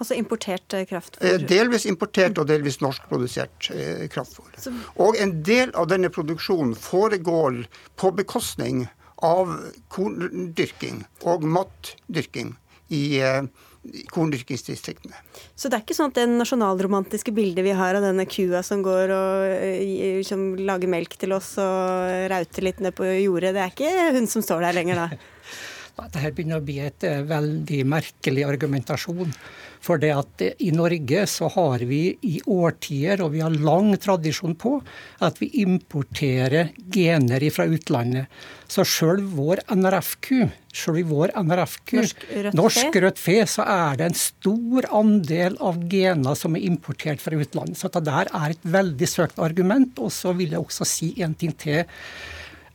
[0.00, 1.26] Altså importert eh, kraftfôr?
[1.26, 4.48] Eh, delvis importert og delvis norskprodusert eh, kraftfôr.
[4.96, 7.64] Og en del av denne produksjonen foregår
[8.00, 8.86] på bekostning
[9.20, 9.52] av
[9.92, 12.54] korndyrking og matdyrking
[12.88, 13.02] i
[14.12, 15.16] korndyrkingsdistriktene.
[15.56, 18.82] Så det er ikke sånn at det nasjonalromantiske bildet vi har av denne kua som
[18.84, 23.64] går og eh, som lager melk til oss og rauter litt ned på jordet, det
[23.64, 25.08] er ikke hun som står der lenger da?
[26.00, 29.32] Dette begynner å bli et eh, veldig merkelig argumentasjon.
[29.80, 34.56] For det at i Norge så har vi i årtier, og vi har lang tradisjon
[34.60, 34.74] på,
[35.24, 38.28] at vi importerer gener fra utlandet.
[38.70, 44.10] Så sjøl vår NRF-ku, sjøl i vår NRF-ku, norsk, norsk rødt fe, så er det
[44.10, 47.80] en stor andel av gener som er importert fra utlandet.
[47.80, 49.96] Så det der er et veldig søkt argument.
[49.98, 51.82] Og så vil jeg også si en ting til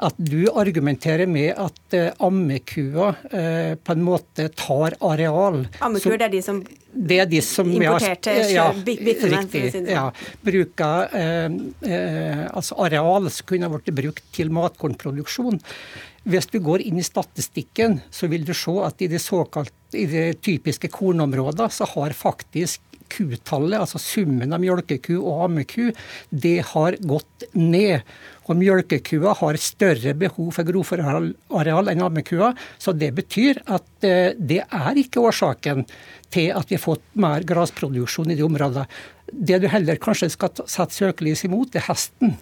[0.04, 5.62] at du argumenterer med at uh, ammekua uh, på en måte tar areal.
[5.86, 6.66] Ammekuer, det er de som
[6.96, 9.42] det er de som importerte ja, biffene?
[9.42, 9.64] Riktig.
[9.74, 9.88] Sånn.
[9.92, 10.06] Ja,
[10.48, 15.60] bruker uh, altså areal som kunne vært brukt til matkornproduksjon.
[16.26, 20.08] Hvis du går inn i statistikken, så vil du se at i de, såkalt, i
[20.10, 22.82] de typiske kornområdene så har faktisk
[23.12, 25.90] kutallet, altså summen av mjølkeku og ammeku,
[26.30, 28.06] det har gått ned.
[28.46, 32.52] Og mjølkekua har større behov for grovfòrareal enn ammekua.
[32.78, 35.86] Så det betyr at eh, det er ikke årsaken
[36.34, 38.86] til at vi har fått mer grasproduksjon i de områdene.
[39.26, 42.36] Det du heller kanskje skal sette søkelys imot, er hesten.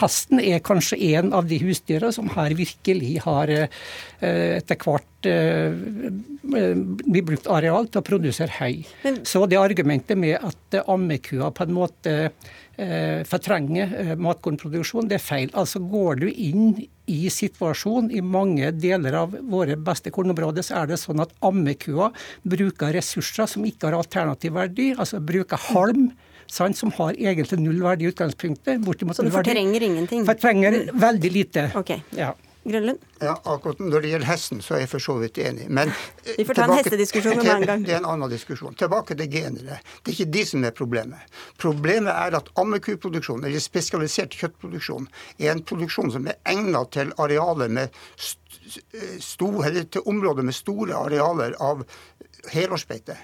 [0.00, 3.68] Hesten er kanskje en av de husdyrene som her virkelig har eh,
[4.58, 5.74] etter hvert eh,
[6.42, 8.82] blitt brukt areal til å produsere høy.
[9.28, 12.16] Så det argumentet med at ammekua på en måte
[12.72, 15.50] fortrenger fortrenge eh, matkornproduksjon, det er feil.
[15.52, 20.92] Altså Går du inn i situasjonen i mange deler av våre beste kornområder, så er
[20.92, 22.10] det sånn at ammekua
[22.42, 26.12] bruker ressurser som ikke har alternativ verdi, altså bruker halm.
[26.52, 28.84] Sant, som har egentlig null verdi i utgangspunktet.
[28.84, 30.26] Så det fortrenger ingenting?
[30.28, 31.70] Fortrenger veldig lite.
[31.80, 32.02] Okay.
[32.16, 32.34] Ja.
[32.64, 32.98] Grønlund?
[33.18, 35.64] Ja, akkurat Når det gjelder hesten, så er jeg for så vidt enig.
[35.66, 37.86] Men eh, Vi får ta en hestediskusjon en annen gang.
[37.86, 38.76] Det er en annen diskusjon.
[38.78, 39.80] Tilbake til genene.
[40.02, 41.40] Det er ikke de som er problemet.
[41.62, 45.08] Problemet er at ammekuproduksjon, eller spesialisert kjøttproduksjon,
[45.40, 51.02] er en produksjon som er egnet til arealer med sto, eller til områder med store
[51.02, 51.82] arealer av
[52.52, 53.18] helårsbeite.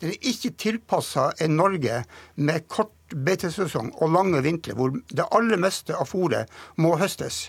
[0.00, 2.02] Den er ikke tilpassa en Norge
[2.40, 7.48] med kort beitesesong og lange vintre, hvor det aller meste av fôret må høstes.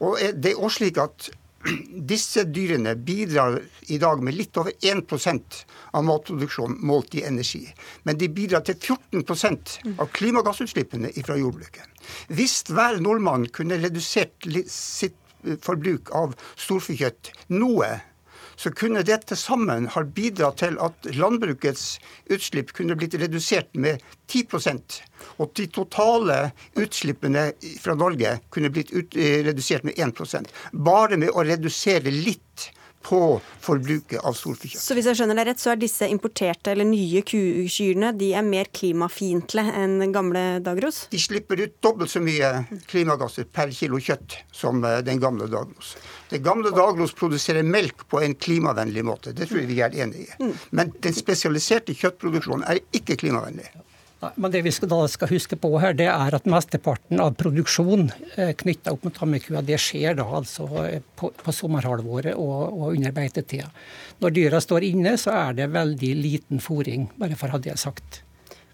[0.00, 1.30] Og det er også slik at
[2.12, 3.58] disse dyrene bidrar
[3.92, 5.58] i dag med litt over 1%
[5.92, 7.66] av matproduksjonen målt i energi.
[8.08, 11.84] Men de bidrar til 14% av klimagassutslippene fra jordbruket.
[12.32, 15.18] Hvis hver nordmann kunne redusert sitt
[15.64, 17.88] forbruk av storfekjøtt noe,
[18.60, 21.84] så kunne det til sammen ha bidratt til at landbrukets
[22.32, 25.00] utslipp kunne blitt redusert med 10%
[25.40, 26.36] og de totale
[26.80, 27.46] utslippene
[27.80, 32.70] fra Norge kunne blitt ut, eh, redusert med 1% Bare med å redusere litt
[33.02, 34.82] på forbruket av storfekjøtt.
[34.82, 38.46] Så hvis jeg skjønner deg rett, så er disse importerte eller nye kyrne de er
[38.46, 41.06] mer klimafiendtlige enn gamle Dagros?
[41.12, 42.52] De slipper ut dobbelt så mye
[42.90, 45.96] klimagasser per kilo kjøtt som eh, den gamle Dagros.
[46.30, 49.34] Den gamle Dagros produserer melk på en klimavennlig måte.
[49.36, 50.32] Det tror jeg vi er enig i.
[50.42, 50.56] Mm.
[50.76, 53.70] Men den spesialiserte kjøttproduksjonen er ikke klimavennlig.
[54.20, 58.10] Men det vi skal, da skal huske på her, det er at mesteparten av produksjon
[58.36, 62.98] eh, knytta opp mot tammekua, det skjer da altså eh, på, på sommerhalvåret og, og
[62.98, 63.70] under beitetida.
[64.20, 67.78] Når dyra står inne, så er det veldig liten fòring, bare for å ha det
[67.80, 68.20] sagt.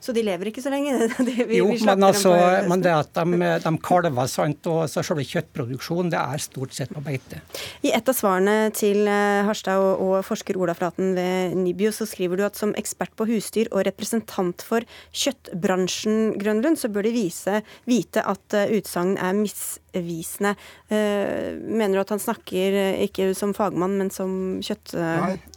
[0.07, 0.95] Så de lever ikke så lenge?
[1.27, 2.33] vi, jo, vi men, altså,
[2.69, 6.93] men, det at de, de kalver, sant, og så selve kjøttproduksjonen, det er stort sett
[6.95, 7.41] på beite.
[7.83, 12.07] I et av svarene til eh, Harstad og, og forsker Ola Flaten ved NIBIO, så
[12.07, 17.15] skriver du at som ekspert på husdyr og representant for kjøttbransjen, Grønlund, så bør de
[17.17, 20.55] vise, vite at uh, utsagn er misvisende.
[20.93, 22.79] Uh, mener du at han snakker
[23.09, 24.33] ikke som fagmann, men som
[24.63, 24.95] kjøtt...
[24.95, 25.56] Nei, Eh,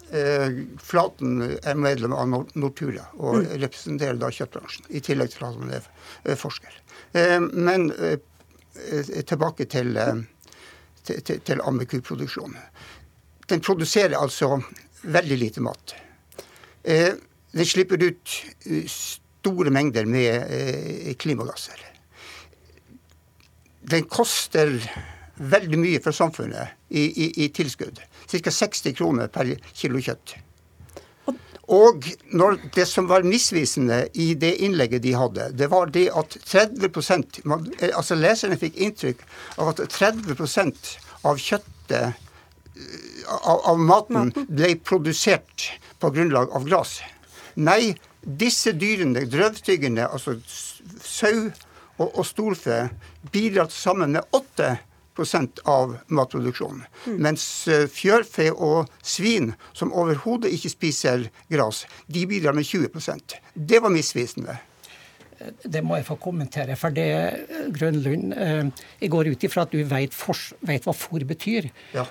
[0.82, 3.50] Flaten er medlem av Nortura og mm.
[3.62, 5.86] representerer da kjøttbransjen, i tillegg til at han er
[6.24, 6.80] eh, forsker.
[7.14, 7.90] Eh, men
[9.26, 9.98] tilbake til,
[11.04, 12.58] til, til ammekuproduksjonen.
[13.50, 14.60] Den produserer altså
[15.02, 15.94] veldig lite mat.
[16.86, 18.36] Den slipper ut
[18.94, 21.82] store mengder med klimagasser.
[23.90, 24.78] Den koster
[25.40, 28.52] veldig mye for samfunnet i, i, i tilskudd ca.
[28.52, 30.36] 60 kroner per kilo kjøtt.
[31.70, 32.06] Og
[32.74, 37.68] det som var misvisende i det innlegget de hadde, det var det at 30 man,
[37.92, 39.22] altså Leserne fikk inntrykk
[39.62, 40.90] av at 30%
[41.30, 42.18] av kjøttet
[43.28, 45.70] av, av maten ble produsert
[46.02, 46.98] på grunnlag av gress.
[47.54, 50.40] Nei, disse dyrene, drøvtyggene, altså
[51.04, 51.50] sau
[52.00, 52.88] og, og storfe,
[53.30, 54.74] bidrar sammen med 8
[55.68, 56.84] av matproduksjonen.
[57.06, 57.20] Mm.
[57.26, 63.80] Mens eh, fjørfe og svin, som overhodet ikke spiser gras, de bidrar med 20% Det
[63.82, 64.58] var misvisende.
[65.64, 66.76] Det må jeg få kommentere.
[66.76, 67.06] For det,
[67.76, 71.70] Grønlund, eh, jeg går ut ifra at du vet, hva fôr betyr.
[71.94, 72.04] Ja.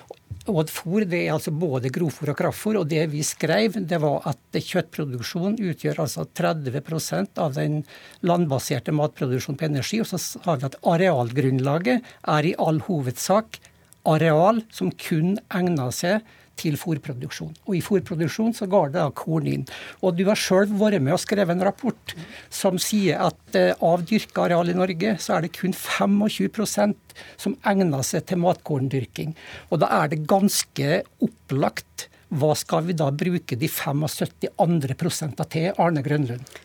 [0.50, 2.80] Og fôr det er altså både grovfôr og kraftfôr.
[2.80, 7.82] Og det vi skrev, det var at kjøttproduksjon utgjør altså 30% av den
[8.26, 10.00] landbaserte matproduksjonen på energi.
[10.02, 13.60] Og så har vi at arealgrunnlaget er i all hovedsak
[14.08, 16.24] areal som kun egner seg
[16.60, 17.54] til fôrproduksjon.
[17.66, 19.66] Og i fôrproduksjon så går det da korn inn.
[20.04, 22.14] Og du har sjøl vært med og skrevet en rapport
[22.52, 27.56] som sier at uh, av dyrka areal i Norge, så er det kun 25% som
[27.66, 29.34] egner seg til matkorndyrking.
[29.70, 35.50] Og da er det ganske opplagt hva skal vi da bruke de 75 andre prosentene
[35.50, 36.58] til, Arne Grønlund?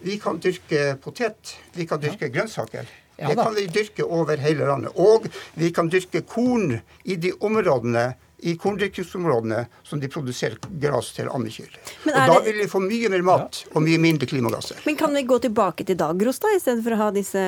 [0.00, 2.34] Vi kan dyrke potet, vi kan dyrke ja.
[2.36, 2.86] grønnsaker.
[3.20, 4.94] det kan vi dyrke over hele landet.
[4.94, 5.26] Og
[5.58, 8.12] vi kan dyrke korn i de områdene
[8.42, 11.70] i korndyrkingsområdene som de produserer gress til ammekyr.
[12.06, 14.80] Og Da vil vi få mye mer mat og mye mindre klimagasser.
[14.86, 17.42] Men kan vi gå tilbake til dagros da, i stedet for å ha disse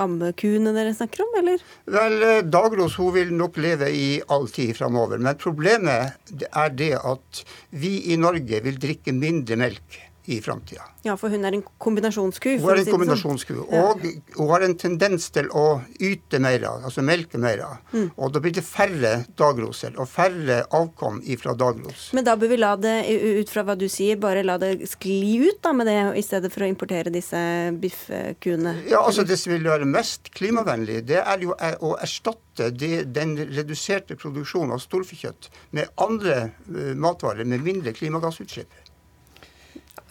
[0.00, 1.66] ammekuene dere snakker om, eller?
[1.98, 5.18] Vel, eh, dagros hun vil nok leve i all tid framover.
[5.18, 10.82] Men problemet er det at vi i Norge vil drikke mindre melk i framtida.
[11.04, 12.54] Ja, for hun er en kombinasjonsku?
[12.62, 12.94] Hun er en sånn.
[12.96, 13.56] kombinasjonsku.
[13.76, 14.04] Og
[14.38, 17.60] hun har en tendens til å yte mer, altså melke mer.
[17.92, 18.06] Mm.
[18.16, 22.06] Og da blir det færre dagroser og færre avkom ifra dagros.
[22.16, 22.94] Men da bør vi la det,
[23.42, 26.52] ut fra hva du sier, bare la det skli ut da med det, i stedet
[26.54, 27.42] for å importere disse
[27.82, 28.78] biffkuene?
[28.88, 33.36] Ja, altså det som vil være mest klimavennlig, det er jo å erstatte det, den
[33.52, 38.72] reduserte produksjonen av storfekjøtt med andre uh, matvarer med mindre klimagassutslipp.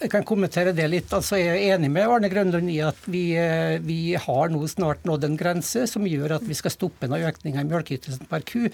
[0.01, 1.11] Jeg kan kommentere det litt.
[1.15, 5.05] Altså, jeg er enig med Arne Grønlund i at vi, eh, vi har nå snart
[5.07, 8.65] nådd en grense som gjør at vi skal stoppe noen økninger i melkeytelsen per ku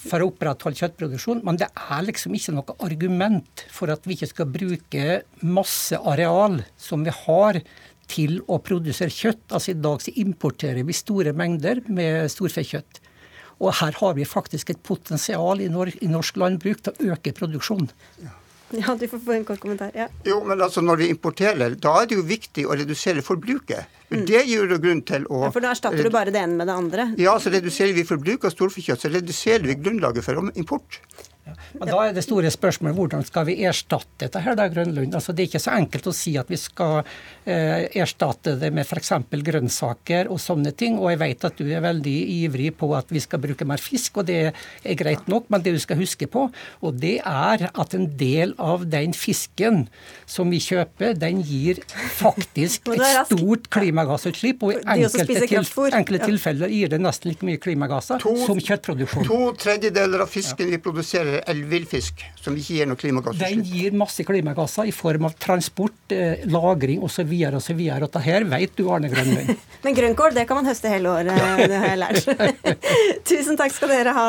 [0.00, 1.44] for å opprettholde kjøttproduksjon.
[1.44, 6.60] Men det er liksom ikke noe argument for at vi ikke skal bruke masse areal
[6.80, 7.60] som vi har
[8.10, 9.46] til å produsere kjøtt.
[9.52, 13.04] Altså I dag så importerer vi store mengder med storfekjøtt.
[13.60, 17.90] Og her har vi faktisk et potensial i, norsk landbruk til å øke produksjonen.
[18.80, 18.94] Ja.
[18.94, 19.90] Du får få en kort kommentar.
[19.94, 20.06] Ja.
[20.24, 23.98] Jo, men altså Når vi importerer, da er det jo viktig å redusere forbruket.
[24.10, 24.24] Mm.
[24.26, 26.70] Det gir jo grunn til å ja, For da erstatter du bare det ene med
[26.70, 27.08] det andre?
[27.20, 30.98] Ja, så reduserer vi forbruk av storfekjøtt, så reduserer vi grunnlaget for import.
[31.78, 35.14] Men da er det store spørsmålet hvordan skal vi erstatte dette her, da, Grønlund?
[35.16, 38.86] Altså, det er ikke så enkelt å si at vi skal eh, erstatte det med
[38.86, 39.12] f.eks.
[39.30, 40.98] grønnsaker og sånne ting.
[41.00, 44.20] Og jeg vet at du er veldig ivrig på at vi skal bruke mer fisk,
[44.20, 45.48] og det er greit nok.
[45.52, 46.46] Men det du skal huske på,
[46.80, 49.86] og det er at en del av den fisken
[50.30, 51.80] som vi kjøper, den gir
[52.18, 54.64] faktisk et stort klimagassutslipp.
[54.66, 59.26] Og i enkelte, til, enkelte tilfeller gir det nesten like mye klimagasser to, som kjøttproduksjon.
[59.28, 64.88] To tredjedeler av fisken vi produserer elvillfisk, som ikke gir noe Den gir masse klimagasser
[64.90, 67.32] i form av transport, eh, lagring osv.
[67.56, 67.80] osv.
[68.04, 69.56] Dette her vet du, Arne Grønlund.
[69.84, 71.32] Men grønnkål det kan man høste hele året,
[71.70, 72.84] det har jeg lært.
[73.30, 74.26] Tusen takk skal dere ha,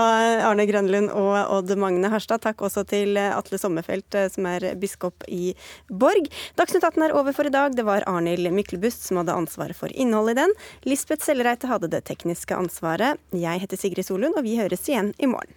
[0.50, 2.44] Arne Grønlund og Odd Magne Harstad.
[2.44, 5.54] Takk også til Atle Sommerfelt, eh, som er biskop i
[5.90, 6.30] Borg.
[6.60, 7.76] Dagsnytt 18 er over for i dag.
[7.78, 10.56] Det var Arnhild Myklebust som hadde ansvaret for innholdet i den.
[10.88, 13.20] Lisbeth Sellereite hadde det tekniske ansvaret.
[13.36, 15.56] Jeg heter Sigrid Solund, og vi høres igjen i morgen.